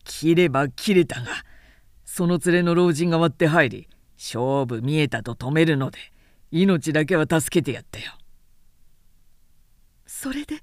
[0.04, 1.26] 切れば切れたが
[2.04, 5.98] その連れの老人が割って入り勝負見えたと止めるので
[6.52, 8.12] 命だけは助けてやったよ。
[10.06, 10.56] それで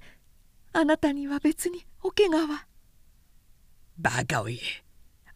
[0.72, 2.66] あなたには別にお怪我は？
[3.98, 4.58] バカを言え。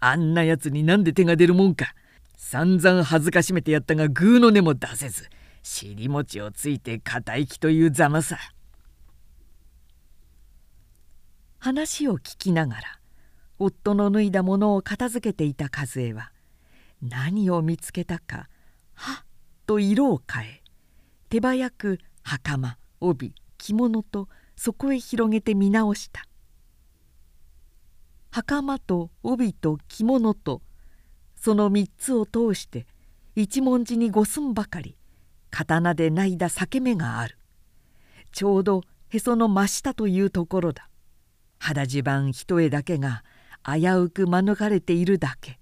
[0.00, 1.94] あんなやつになんで手が出るもんか。
[2.36, 5.28] 散々恥ずかしめてやったがグーの根も出せず
[5.62, 8.38] 尻餅をついて肩行きというざまさ
[11.58, 12.82] 話を聞きながら
[13.58, 16.30] 夫の脱いだものを片付けていた和江は
[17.02, 18.48] 何を見つけたか
[18.94, 19.26] はっ
[19.66, 20.62] と色を変え
[21.28, 26.24] 手早く袴帯着物とそこへ広げて見直した。
[28.30, 30.62] 袴と帯と着物と
[31.36, 32.86] その三つを通して
[33.34, 34.96] 一文字に五寸ばかり
[35.50, 37.38] 刀でないだ裂け目がある。
[38.32, 40.88] ちょうどへその真下というところだ。
[41.58, 43.24] 肌地盤一重だけが
[43.64, 45.58] 危うく免れているだけ。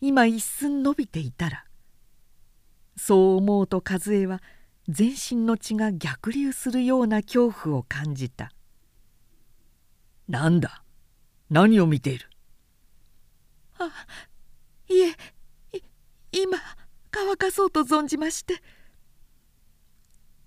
[0.00, 1.64] 今一寸伸びていたら
[2.96, 4.40] そう思うと和江は
[4.88, 8.52] 全身の血が逆流するような恐怖を感じた
[10.28, 10.84] 「なんだ？
[11.50, 12.30] 何を見ている?」
[13.80, 13.90] あ
[14.88, 15.10] いえ
[15.76, 15.82] い
[16.30, 16.58] 今
[17.10, 18.62] 乾かそうと存じまして。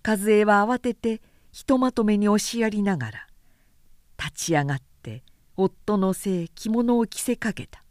[0.04, 3.28] 和江は慌ててひとまとめに押しやりながら
[4.24, 5.24] 立ち上がって
[5.58, 7.84] 夫のせい着物を着せかけた。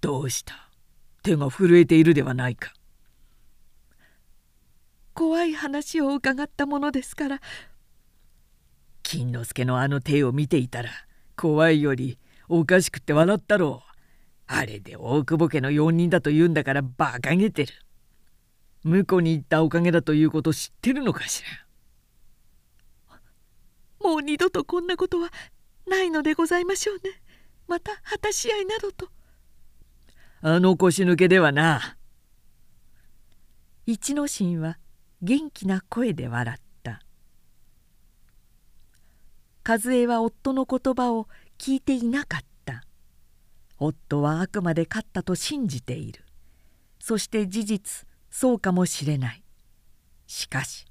[0.00, 0.68] どうした？
[1.22, 2.72] 手が震えているではないか。
[5.14, 7.40] 怖い話を伺ったものですから。
[9.02, 10.90] 金之助のあの手を見ていたら
[11.36, 13.90] 怖いよりおかしくて笑ったろう。
[14.46, 17.74] あれで大久保家の用人だと言うんだから馬鹿げてる。
[18.84, 21.48] 婿に行ったおかげだということ知ってるのかしら？
[24.00, 25.30] もう二度とこんなことは
[25.86, 27.20] ないのでございましょうね。
[27.68, 29.08] また果たし合いなどと。
[30.42, 31.96] あの腰抜けではな。
[33.86, 34.78] 一之進は
[35.22, 37.02] 元気な声で笑った。
[39.66, 41.28] 和江は夫の言葉を
[41.58, 42.84] 聞いていなかった。
[43.78, 46.24] 夫はあくまで勝ったと信じている。
[46.98, 49.42] そして事実そうかもしれない。
[50.26, 50.86] しかし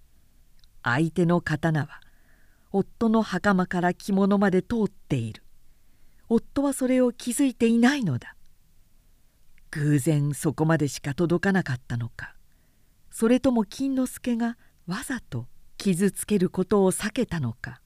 [0.84, 2.01] 相手の刀は
[2.72, 5.43] 夫の袴から着物まで通っている。
[6.28, 8.36] 夫はそれを気づいていないのだ。
[9.72, 12.36] 偶然そこまでしか届かなかったのか。
[13.11, 14.57] それとも金之助が
[14.88, 15.47] わざと
[15.78, 17.82] 傷つけることを避けたのか。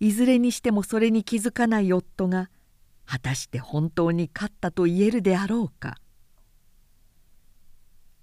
[0.00, 2.50] いずれにしてもそれに気づかない夫が
[3.04, 5.96] 果たして本当に勝ったと言えるであろうか。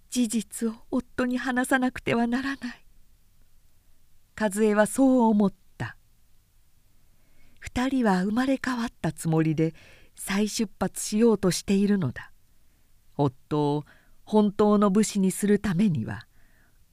[0.10, 2.85] 事実を夫に話さなくてはならない。
[4.38, 5.98] 和江はそう思った。
[7.60, 9.74] 二人は生まれ変わったつもりで
[10.16, 12.32] 再出発しようとしているのだ。
[13.18, 13.86] 夫を
[14.24, 16.28] 本当の武士にするためには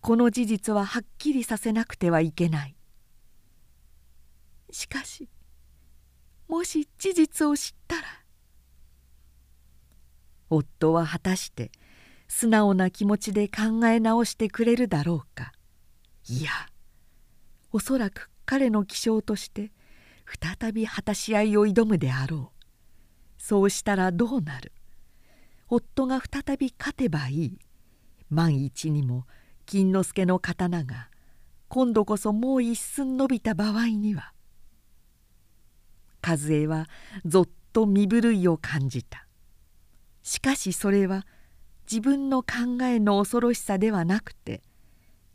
[0.01, 2.77] この事実ははっきりさせなくてはいけない。
[4.71, 5.29] しかし
[6.49, 8.03] もし事実を知ったら
[10.49, 11.71] 夫は果たして
[12.29, 15.53] 素直な気持ちで考え直してくれるだろうか。
[16.29, 16.51] いや
[17.73, 19.73] おそらく彼の気性として
[20.61, 22.63] 再び果たし合いを挑むであろう。
[23.39, 24.73] そうしたらどうなる？
[25.69, 27.59] 夫が再び勝てばいい。
[28.31, 29.27] 万一にも
[29.67, 31.09] 金之助の刀が
[31.69, 34.33] 今度こそもう一寸伸びた場合には。
[36.25, 36.89] 和江は
[37.25, 39.27] ぞっと身震いを感じた。
[40.23, 41.27] しかしそれは
[41.91, 44.63] 自分の考えの恐ろしさではなくて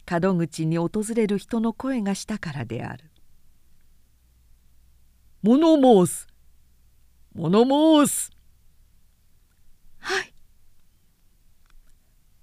[0.09, 3.11] 門口に訪れる人の声がしたからである
[5.43, 6.27] 「物申す。
[7.33, 8.31] 物申す」
[9.99, 10.33] はい。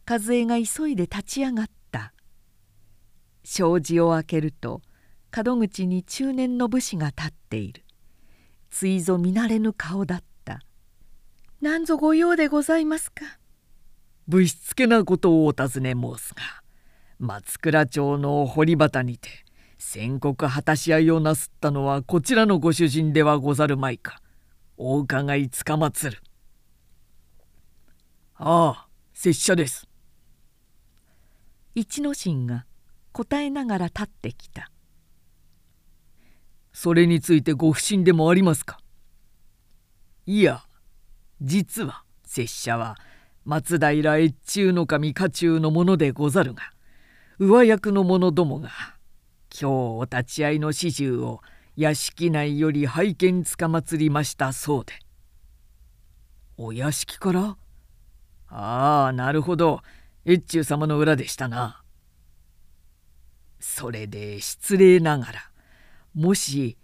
[0.07, 2.13] 和江が急いで立ち上がった。
[3.43, 4.83] 障子を開けると
[5.45, 7.85] 門口に中年の武士が立っている。
[8.71, 10.61] ついぞ見慣れぬ顔だった
[11.63, 13.39] 「何ぞご用でございますか?」
[14.27, 16.64] ぶしつけなことをお尋ね申すが
[17.19, 19.29] 松倉町の堀端にて
[19.79, 24.21] 宣告果たし合いをなすったのはこちらのご主人ではござるまいか
[24.77, 26.19] お伺いつかまつる。
[28.37, 29.87] ああ拙者です。
[31.77, 32.67] 一之進が
[33.13, 34.71] 答えながら立ってきた。
[36.73, 38.81] それについてご不審でもありますか？
[40.27, 40.65] いや
[41.41, 42.97] 実は拙者は
[43.45, 46.74] 松平越中の神家中のものでござるが
[47.41, 48.69] 上役の者どもが
[49.51, 51.41] 今日お立ち会いの始終を
[51.75, 54.93] 屋敷内より拝見つかまつりましたそうで。
[56.57, 57.57] お屋敷から？
[58.47, 59.81] ああなるほど
[60.25, 61.83] 越中様の裏でしたな。
[63.59, 65.51] それで失礼ながら
[66.15, 66.79] もし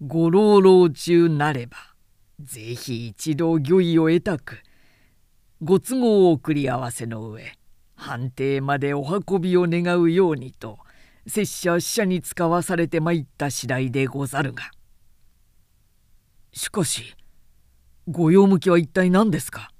[0.00, 1.76] ご老老中なれば
[2.40, 4.62] ぜひ一度御意を得たく
[5.60, 7.58] ご都合を送り合わせの上
[8.02, 10.78] 判定までお運びを願うようにと
[11.26, 14.64] 拙者使者に使わされてまいった次第でござるが
[16.52, 17.14] しかし
[18.08, 19.70] ご用向きは一体何ですか？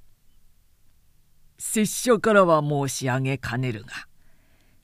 [1.59, 3.89] 拙者からは申し上げかねるが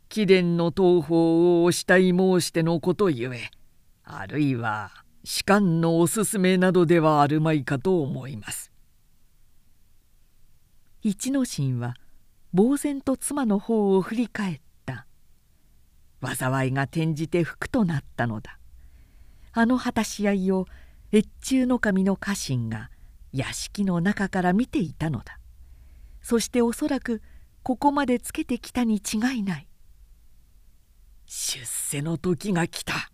[0.08, 3.50] 貴殿の東方をお慕い申してのことゆえ
[4.04, 4.90] あるいは
[5.22, 8.72] 士官のおすすめなどではあるまいかと思います。
[11.02, 11.94] 一之進は
[12.54, 15.06] 呆然と妻の方を振り返った。
[16.22, 18.58] 災いが転じて福となったのだ。
[19.52, 20.66] あの果たし合いを
[21.12, 22.90] 越中の神の家臣が
[23.32, 25.38] 屋敷の中から見ていたのだ。
[26.22, 27.22] そしておそらく
[27.62, 29.68] ここまでつけてきたに違いない。
[31.26, 33.10] 出世の時が来た。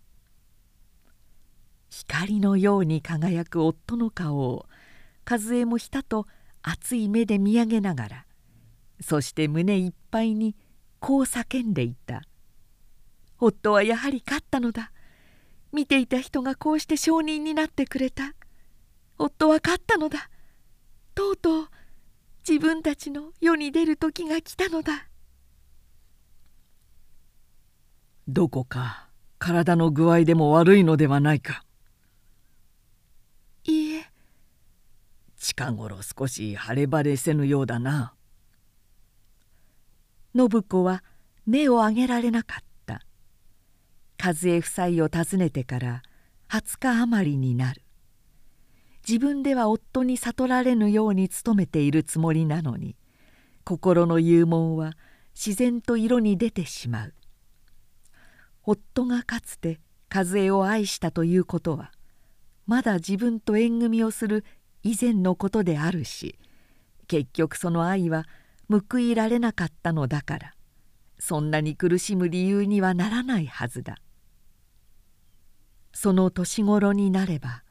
[1.89, 4.65] 光のように輝く夫の顔を
[5.29, 6.27] 和江もひたと
[6.61, 8.24] 熱い目で見上げながら
[9.01, 10.55] そして胸いっぱいに
[10.99, 12.23] こう叫んでいた
[13.39, 14.91] 「夫はやはり勝ったのだ。
[15.71, 18.33] 見ていた人がこうして証人になってくれた。
[19.17, 20.29] 夫は勝ったのだ。
[21.13, 21.67] とうとう
[22.47, 25.07] 自分たちの世に出る時が来たのだ」
[28.27, 31.63] どこか体の具合でも悪いのではないか。
[33.65, 34.11] いいえ。
[35.37, 38.15] 近頃少し晴れ晴れせぬようだな
[40.35, 41.03] 信子は
[41.45, 43.01] 目を上げられなかった。
[44.21, 46.03] 和江夫妻を訪ねてから
[46.49, 47.81] 20日余りになる。
[49.07, 52.95] 自分では夫に悟られぬように努めているつもりなのに
[53.63, 54.93] 心の幽門は
[55.35, 57.13] 自然と色に出てしまう。
[58.63, 59.79] 夫がかつて
[60.13, 61.91] 和江を愛したということは
[62.65, 64.43] まだ自分と縁組をする
[64.83, 66.39] 以前のことであるし
[67.07, 68.25] 結局その愛は
[68.69, 70.55] 報いられなかったのだから。
[71.17, 73.97] そんなに苦しむ理由にはならないはずだ。
[75.93, 77.63] その年頃になれば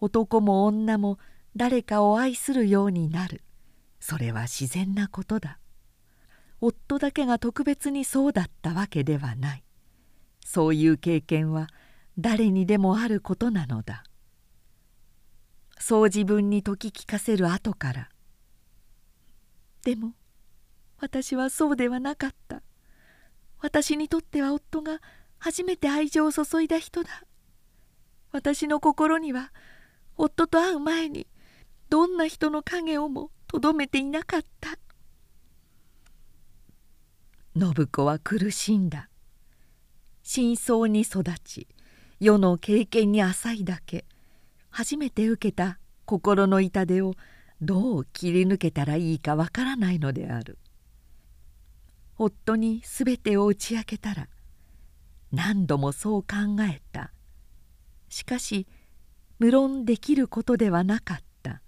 [0.00, 1.18] 男も女も
[1.56, 3.42] 誰かを愛するようになる。
[3.98, 5.58] それは自然なことだ。
[6.60, 9.64] 夫だけが特別にそうだったわけではない。
[10.44, 11.68] そういう経験は
[12.18, 14.04] 誰にでもあることなのだ。
[15.78, 18.08] そう自分に説き聞かせる後から。
[19.82, 20.12] でも
[20.98, 22.62] 私はそうではなかった。
[23.60, 25.00] 私にとっては夫が
[25.38, 27.24] 初めて愛情を注いだ人だ。
[28.32, 29.52] 私の心には
[30.16, 31.26] 夫と会う前に
[31.88, 34.78] どんな人の影をもとどめていなかった。
[37.58, 39.08] 信子は苦しんだ。
[40.22, 41.68] 真相に育ち
[42.18, 44.04] 世の経験に浅いだけ。
[44.70, 47.14] 初めて受けた心の痛手を
[47.62, 50.58] どう切り抜けたらいいかわからないのである。
[52.18, 54.28] 夫に全てを打ち明けたら
[55.32, 56.28] 何度もそう考
[56.62, 57.12] えた。
[58.08, 58.66] しかし
[59.38, 61.60] 無論できることではなかった。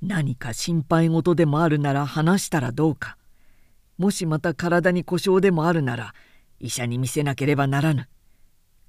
[0.00, 3.18] 何か心配事でもあるなら話したらどうか。
[3.98, 6.14] もしまた体に故障でもあるなら
[6.60, 8.08] 医者に見せなければならぬ。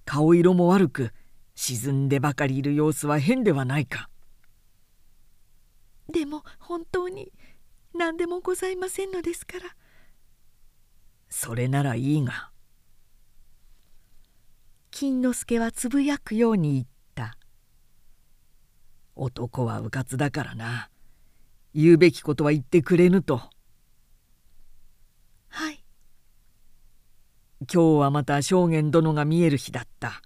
[0.06, 1.12] 顔色も悪く
[1.56, 4.10] 沈んでばかりいる様子は変ではないか。
[6.12, 7.32] でも本当に
[7.94, 9.76] 何でもございませんのですから。
[11.30, 12.52] それならいいが。
[14.92, 16.86] 金之助はつぶやくように言っ
[17.16, 17.38] た
[19.16, 20.90] 「男はうかつだからな。
[21.74, 23.38] 言うべきことは言ってくれぬと」
[25.50, 25.84] はい。
[27.62, 30.22] 今日はまた正元殿が見える日だった。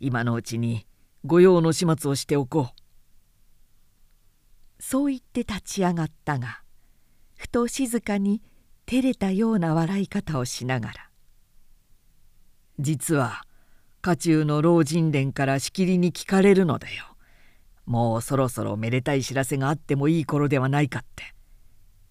[0.00, 0.86] 今のうちに
[1.24, 4.82] 御用の始末をしておこう。
[4.82, 6.61] そう言って立ち上がったが
[7.42, 8.40] ふと静かに
[8.86, 11.10] 照れたような笑い方をしながら
[12.78, 13.44] 「実は
[14.00, 17.16] 家中の老人連からしきりに聞かれるのだよ。
[17.84, 21.34] もうそろそろめでたい知らせがあってもいい頃ではないかって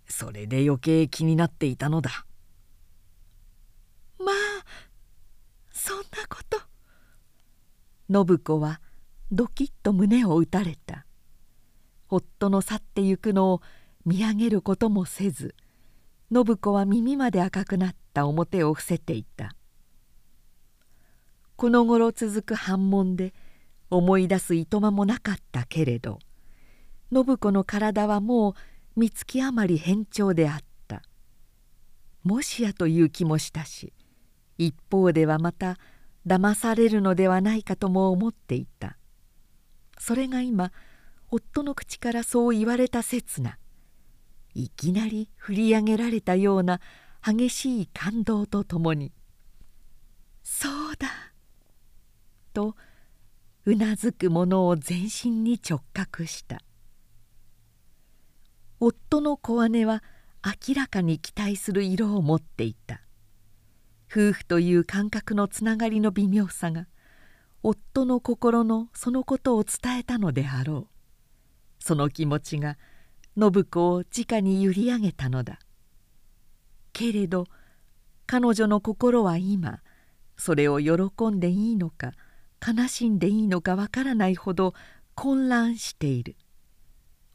[0.06, 2.26] それで余計気になっていたのだ」。
[4.20, 4.36] まあ
[5.72, 6.60] そんなこと
[8.28, 8.82] 信子は
[9.32, 11.06] ドキッと胸を打たれた
[12.10, 13.62] 夫の去ってゆくのを
[14.06, 15.56] 見上げることもせず
[16.34, 19.56] 信子は耳まで赤くなった表を伏せていた。
[21.56, 23.34] この頃続く反問で
[23.92, 26.18] 思い出すいとまもなかったけれど
[27.14, 28.54] 信子の体はもう
[28.96, 31.04] 三月余り変調であった。
[32.24, 33.94] もしやという気もしたし
[34.58, 35.78] 一方ではまた
[36.26, 38.98] 騙されるのではないかとも思っていた。
[40.00, 40.72] それが今
[41.30, 43.58] 夫の口からそう言われた刹な
[44.54, 46.82] いきなり振り上げられたような
[47.24, 49.12] 激しい感動とともに
[50.44, 51.08] 「そうだ!」
[52.54, 52.76] と
[53.66, 56.62] うなずくものを全身に直角した。
[58.80, 60.04] 夫の小姉は
[60.44, 63.02] 明らかに期待する色を持っていた。
[64.10, 66.88] 夫婦という感覚のつながりの微妙さが
[67.64, 70.88] 夫の心のそのことを伝えたのであろう。
[71.80, 72.78] その気持ちが
[73.38, 75.60] 「信子を直に揺り上げたのだ。
[76.94, 77.48] けれど
[78.28, 79.80] 彼女の心は今
[80.38, 82.14] それを喜んでいいのか
[82.66, 84.74] 悲しんでいいのかわからないほど
[85.16, 86.36] 混乱している。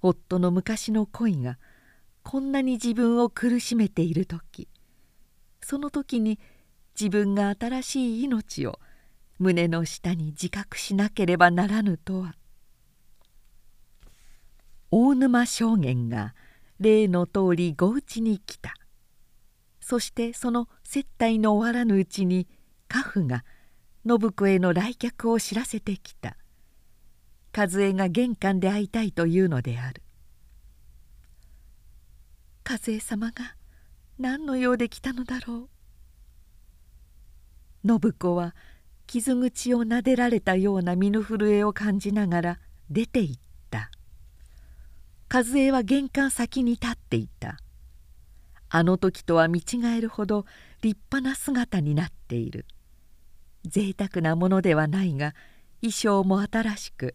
[0.02, 1.58] 夫の昔の恋が
[2.22, 4.68] こんなに自分を苦しめている時
[5.60, 6.38] その時に
[6.98, 8.78] 自分が新しい命を
[9.38, 12.34] 胸の下に自覚しなければならぬとは。
[14.90, 16.34] 大沼将軍が
[16.78, 18.74] 例の通りご家に来た。
[19.80, 22.48] そしてその接待の終わらぬうちに
[22.88, 23.44] 家父が
[24.06, 26.36] 信子への来客を知らせてきた。
[27.56, 30.02] 和江が玄関で会いたいというのである。
[32.68, 33.56] 和江様が
[34.18, 35.68] 何の用で来たのだろ
[37.84, 37.88] う。
[37.88, 38.54] 信子は
[39.06, 42.60] 傷口をなでられたような身の震えを感じながら
[42.90, 43.45] 出て行った。
[45.28, 47.58] 和江は玄関先に立っていた
[48.68, 50.44] あの時とは見違えるほど
[50.82, 52.66] 立派な姿になっている
[53.64, 55.34] 贅沢なものではないが
[55.80, 57.14] 衣装も新しく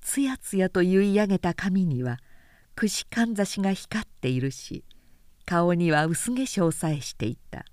[0.00, 2.18] つやつやと結い上げた髪には
[2.74, 4.84] 串かんざしが光っているし
[5.44, 7.64] 顔には薄化粧さえしていた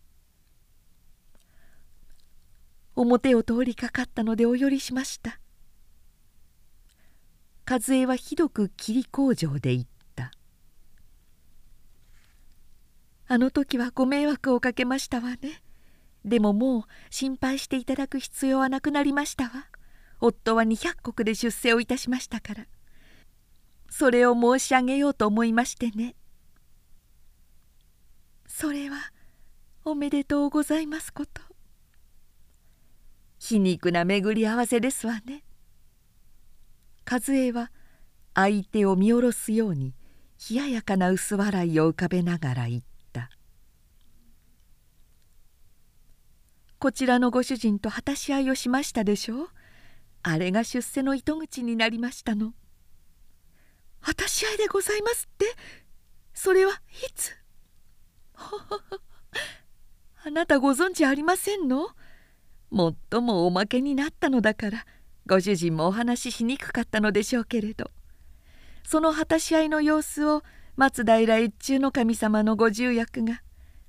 [2.95, 5.39] 表を通りかかったのでお寄りしました
[7.69, 10.31] 和江はひどく霧工場で言った
[13.27, 15.61] 「あの時はご迷惑をかけましたわね。
[16.23, 19.67] でももう心配していただく必要はなくなりましたわ。
[20.21, 22.67] 夫は200石で出世をいたしましたから。
[23.89, 26.15] それを申し上げようと思いましてね。
[28.45, 29.11] それは
[29.83, 31.41] おめでとうございますこと。
[33.39, 35.43] 皮肉な巡り合わせですわね。
[37.09, 37.71] 和江は
[38.33, 39.95] 相手を見下ろすように
[40.49, 42.81] 冷ややかな薄笑いを浮かべながら言っ
[43.13, 43.29] た
[46.79, 49.49] 「こちらのご主人と果たし合いをしましたでしょう？
[50.23, 52.53] あれが出世の糸口になりましたの」
[54.01, 55.45] 「果たし合いでございますって？
[56.33, 56.75] それはい
[57.15, 57.31] つ?」
[60.25, 61.87] あなたご存知ありませんの
[62.69, 64.85] もっともおまけになったのだから
[65.27, 67.91] ご主人もお話ししにくかったのでしょうけれど。
[68.83, 70.43] その果たし合いの様子を
[70.77, 73.41] 松平越中の神様のご重役が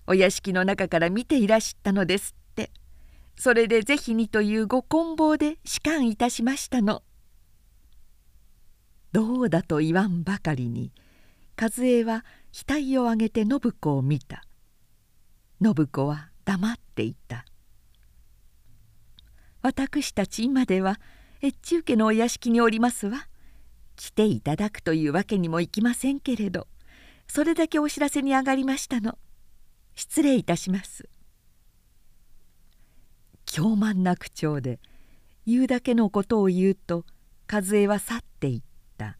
[0.06, 2.70] お屋敷の中から見ていらしったのですって。
[3.36, 7.02] それで是非にというご棍棒で仕官いたしましたの。
[9.12, 10.92] どうだと言わんばかりに
[11.60, 14.42] 和江は額を上げて信子を見た。
[15.62, 17.44] 信子は黙っていた。
[19.62, 21.00] 私たち今では
[21.42, 23.28] 越中家のお屋敷におりますわ。
[23.96, 26.68] 来ていただくというわけにもいきませんけれど
[27.26, 29.18] それだけお知らせに上がりましたの。
[29.94, 31.08] 失礼いたします。
[33.44, 34.78] 狂慢な口調で
[35.46, 37.04] 言うだけのことを言うと
[37.50, 38.62] 和江は去っていっ
[38.96, 39.16] た。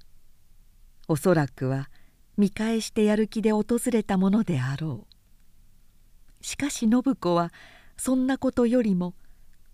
[1.09, 1.91] おそらくは
[2.37, 6.45] 見返してやる気で訪れたものであろう。
[6.45, 7.53] しかし信子は
[7.97, 9.15] そんなことよりも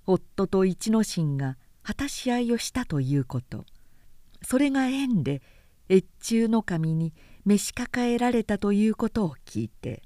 [0.07, 3.65] 夫と一之進が果たし合いをしたということ。
[4.43, 5.43] それが縁で
[5.91, 7.13] 越中の神に
[7.45, 10.03] 召し抱えられたということを聞いて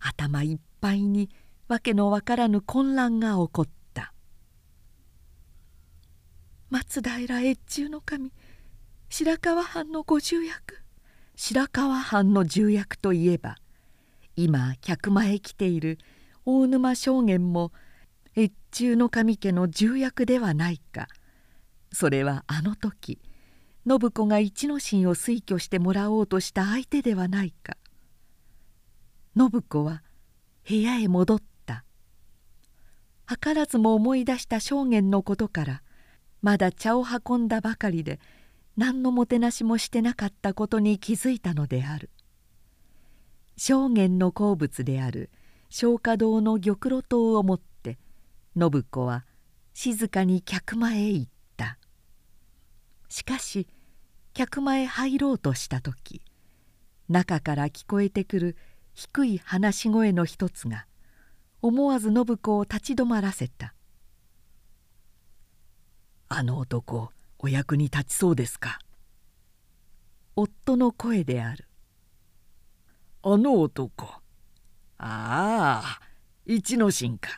[0.00, 1.30] 頭いっぱいに
[1.68, 4.12] 訳のわからぬ混乱が起こった。
[6.70, 8.32] 松平越中の神
[9.08, 10.80] 白河藩のご重役
[11.36, 13.56] 白河藩の重役といえば
[14.36, 15.98] 今客間へ来ている
[16.46, 17.72] 大沼将軍も
[18.36, 21.08] 越中の神家の重役ではないか。
[21.92, 23.20] それはあの時
[23.86, 27.76] 信子が一之進を推挙してもらおうとした相手ではないか。
[29.36, 30.02] 信子は
[30.68, 31.84] 部屋へ戻った。
[33.26, 35.82] 図らずも思い出した証言のことから
[36.42, 38.20] まだ茶を運んだばかりで
[38.76, 42.10] 何のもてなしもしてなかったことに気づいたのである。
[43.56, 45.30] 証言の好物である
[45.70, 47.71] 松花堂の玉露刀を持って
[48.58, 49.24] 信子は
[49.74, 51.78] 静かに客間へ行った。
[53.08, 53.66] しかし
[54.32, 56.22] 客間へ入ろうとした時
[57.08, 58.56] 中から聞こえてくる
[58.94, 60.86] 低い話し声の一つが
[61.60, 63.74] 思わず信子を立ち止まらせた
[66.28, 68.78] 「あの男お役に立ちそうですか?」
[70.34, 71.68] 夫の声である
[73.22, 74.06] 「あの男。
[74.06, 76.00] ああ
[76.46, 77.30] 一之進か」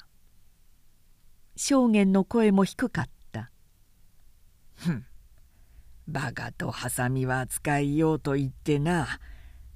[1.57, 3.51] 証言の声も低かった
[4.75, 5.07] 「ふん。
[6.07, 9.21] バカとハサミは使いようと言ってな。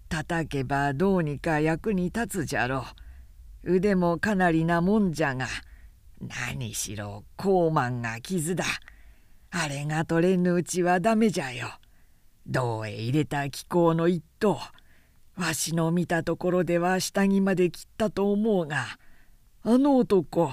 [0.09, 2.85] 叩けばどうにか役に立つじゃろ
[3.65, 3.77] う。
[3.77, 5.47] 腕もかなりなもんじゃが。
[6.21, 8.65] 何しろ高慢が傷だ。
[9.51, 11.69] あれが取れぬうちはダメじゃよ。
[12.47, 14.59] 銅へ入れた気候の一頭
[15.37, 18.99] わしの見たところでは下着まで切ったと思うが。
[19.63, 20.53] あの男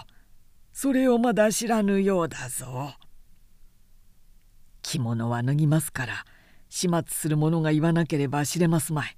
[0.76, 2.95] それをまだ知らぬようだぞ。
[4.82, 6.26] 着物は脱ぎますから
[6.67, 9.17] 始末する者が言わなければ知れますまい。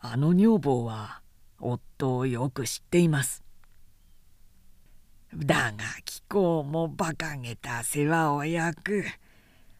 [0.00, 1.22] あの女房は
[1.58, 3.42] 夫をよく知っています。
[5.34, 9.04] だが貴公も馬鹿げた世話を焼く。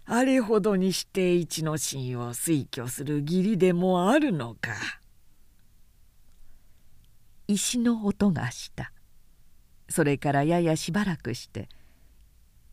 [0.07, 4.73] あれほどにして一の神を推挙する義理でもあるのか。
[7.47, 8.93] 石の音がした。
[9.91, 11.69] それからややしばらくして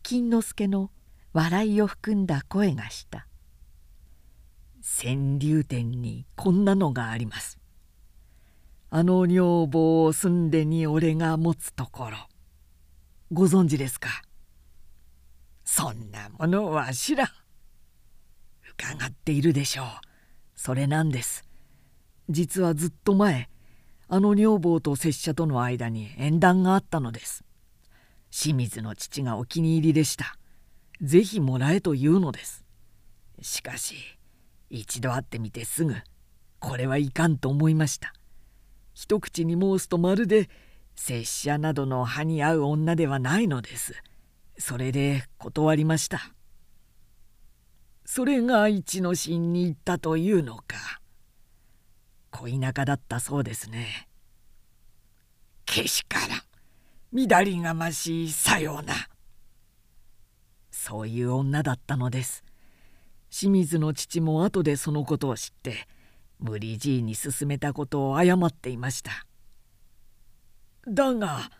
[0.02, 0.90] 金之助の
[1.32, 3.26] 笑いを含んだ声がした。
[4.80, 7.58] 川柳店にこんなのがあります。
[8.90, 12.16] あの女房を住んでに俺が持つところ。
[13.30, 14.08] ご存知ですか？
[15.64, 17.28] そんなものは知らん。
[18.72, 19.86] 伺っているでしょう。
[20.54, 21.44] それなんです。
[22.30, 23.50] 実はずっと前
[24.10, 27.44] あの女房と拙者との間に縁談があったのです。
[28.30, 30.38] 清水の父がお気に入りでした。
[31.02, 32.64] ぜひもらえというのです。
[33.42, 33.96] しかし
[34.70, 35.94] 一度会ってみてすぐ
[36.58, 38.14] これはいかんと思いました。
[38.94, 40.48] 一口に申すとまるで
[40.96, 43.94] 拙者などの歯に合う女ではないのです。
[44.56, 46.32] それで断りました。
[48.06, 51.02] それが一之進に行ったというのか。
[52.30, 54.08] 恋仲だったそうですね。
[55.64, 56.44] けしから
[57.12, 58.94] 乱りがましいさような。
[60.70, 62.44] そういう女だったのです。
[63.30, 65.86] 清水の父も後でそのことを知って
[66.38, 69.26] 無理じいに勧めたことを謝っていました。
[70.86, 71.50] だが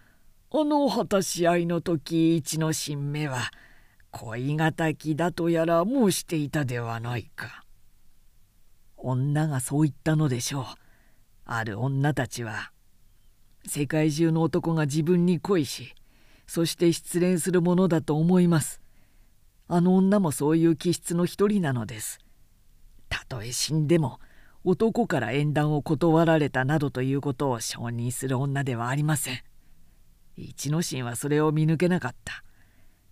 [0.50, 3.50] あの果たし合いの時一の新芽は
[4.10, 7.64] 恋敵だとやら申していたではないか。
[8.98, 10.64] 女がそう言ったのでしょう。
[11.44, 12.72] ある女たちは
[13.66, 15.94] 世界中の男が自分に恋し
[16.46, 18.80] そして失恋するものだと思います。
[19.66, 22.18] あの女もそういう気質の一人なのです。
[23.08, 24.20] たとえ死んでも
[24.64, 29.42] 男から縁談を断られたなどということを承認する女ではありません。
[30.36, 32.44] 一之進はそれを見抜けなかった。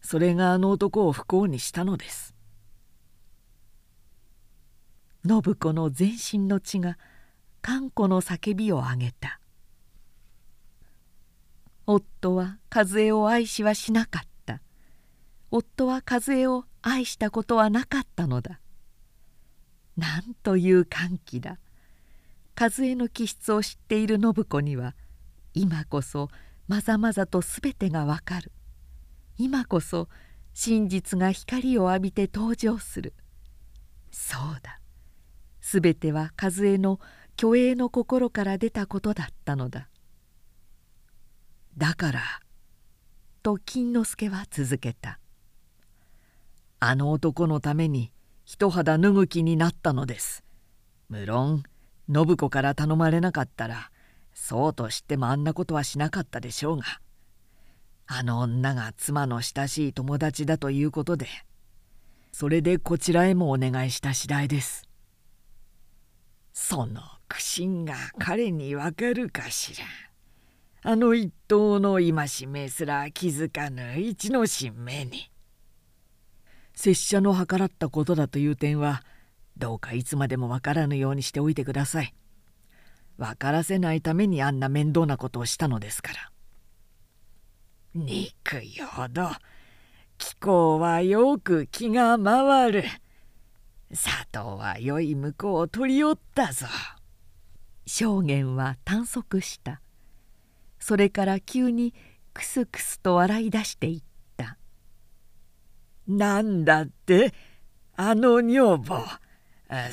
[0.06, 2.35] それがあの男を不幸にしたのです
[5.26, 6.98] 信子の全身の血が
[7.62, 9.40] 頑固の叫びを上げた。
[11.86, 14.60] 夫は和江を愛しはしなかった。
[15.50, 18.60] 夫は和江を愛したことはなかったのだ。
[19.96, 21.58] なんという歓喜だ。
[22.58, 24.94] 和江の気質を知っている信子には
[25.54, 26.28] 今こそ
[26.68, 28.52] まざまざと全てがわかる。
[29.38, 30.08] 今こそ
[30.54, 33.14] 真実が光を浴びて登場する。
[34.10, 34.80] そうだ。
[35.66, 37.00] すべては和江の
[37.36, 39.88] 虚栄の心から出たことだったのだ。
[41.76, 42.20] だから
[43.42, 45.18] と金之助は続けた。
[46.78, 48.12] あの男のために
[48.44, 50.44] 一肌脱ぐ気になったのです。
[51.08, 51.64] 無論
[52.08, 53.90] 信子から頼まれなかったら
[54.34, 56.84] そうとしてもあんなことはしなかったでしょうが
[58.06, 61.26] あの女が妻の親しい友達だということで
[62.30, 64.86] それでこちらへもお願いした次第です。
[66.58, 69.84] その苦心が彼にわかるかしら。
[70.90, 75.30] あの一党の戒めすら気づかぬ一の新名に。
[76.74, 79.02] 拙者の計らったことだという点は
[79.58, 82.14] どうかいつまでもわからぬようにしておいてください。
[83.18, 86.32] 分からせないためにあんな面倒なことをしたのですから。
[87.94, 89.28] 憎いほど
[90.16, 92.84] 気候はよく気が回る。
[93.90, 96.66] 佐藤は良い向こうを取り寄ったぞ。
[97.86, 99.80] 証言は短足した。
[100.78, 101.94] それから急に
[102.34, 104.02] クスクスと笑い出していっ
[104.36, 104.58] た
[106.06, 107.32] 「なんだって？
[107.96, 109.04] あの女房。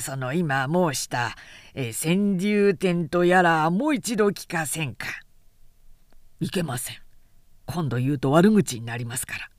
[0.00, 1.34] その今申した
[1.74, 5.06] 川柳点とやらもう一度聞かせんか」
[6.40, 6.96] いけません。
[7.66, 9.50] 今度言うと悪口になりますから。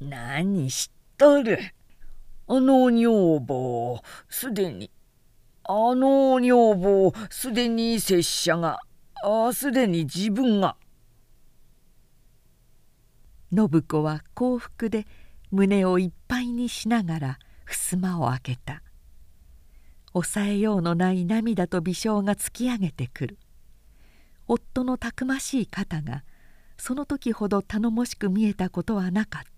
[0.00, 1.58] 何知っとる？
[2.48, 4.90] あの女房すでに
[5.64, 8.78] あの女房すでに拙者が
[9.24, 10.76] あすでに自分が。
[13.52, 15.06] 信子は幸福で
[15.50, 18.82] 胸をいっぱいにしながら襖を開けた。
[20.12, 23.38] 抑えようのない涙と微笑が突き上げてくる。
[24.46, 26.22] 夫のたくましい肩が
[26.78, 29.55] その時ほど頼もしく見えたことはなかった。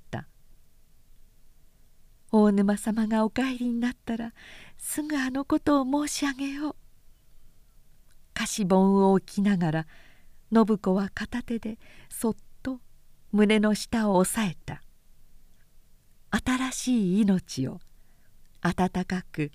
[2.30, 4.34] 大沼様がお帰りになったら
[4.76, 6.76] すぐあのことを申し上げよう。
[8.34, 9.86] 貸し盆を置きながら
[10.52, 12.80] 信子は片手でそっと
[13.32, 14.82] 胸の下を押さえた。
[16.30, 17.80] 新しい命を
[18.60, 19.50] 温かく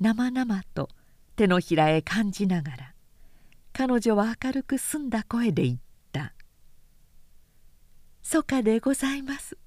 [0.00, 0.88] 生々と
[1.36, 2.94] 手のひらへ感じながら
[3.72, 5.78] 彼女は明るく澄んだ声で言っ
[6.12, 6.34] た
[8.22, 9.61] 「蘇我でございます。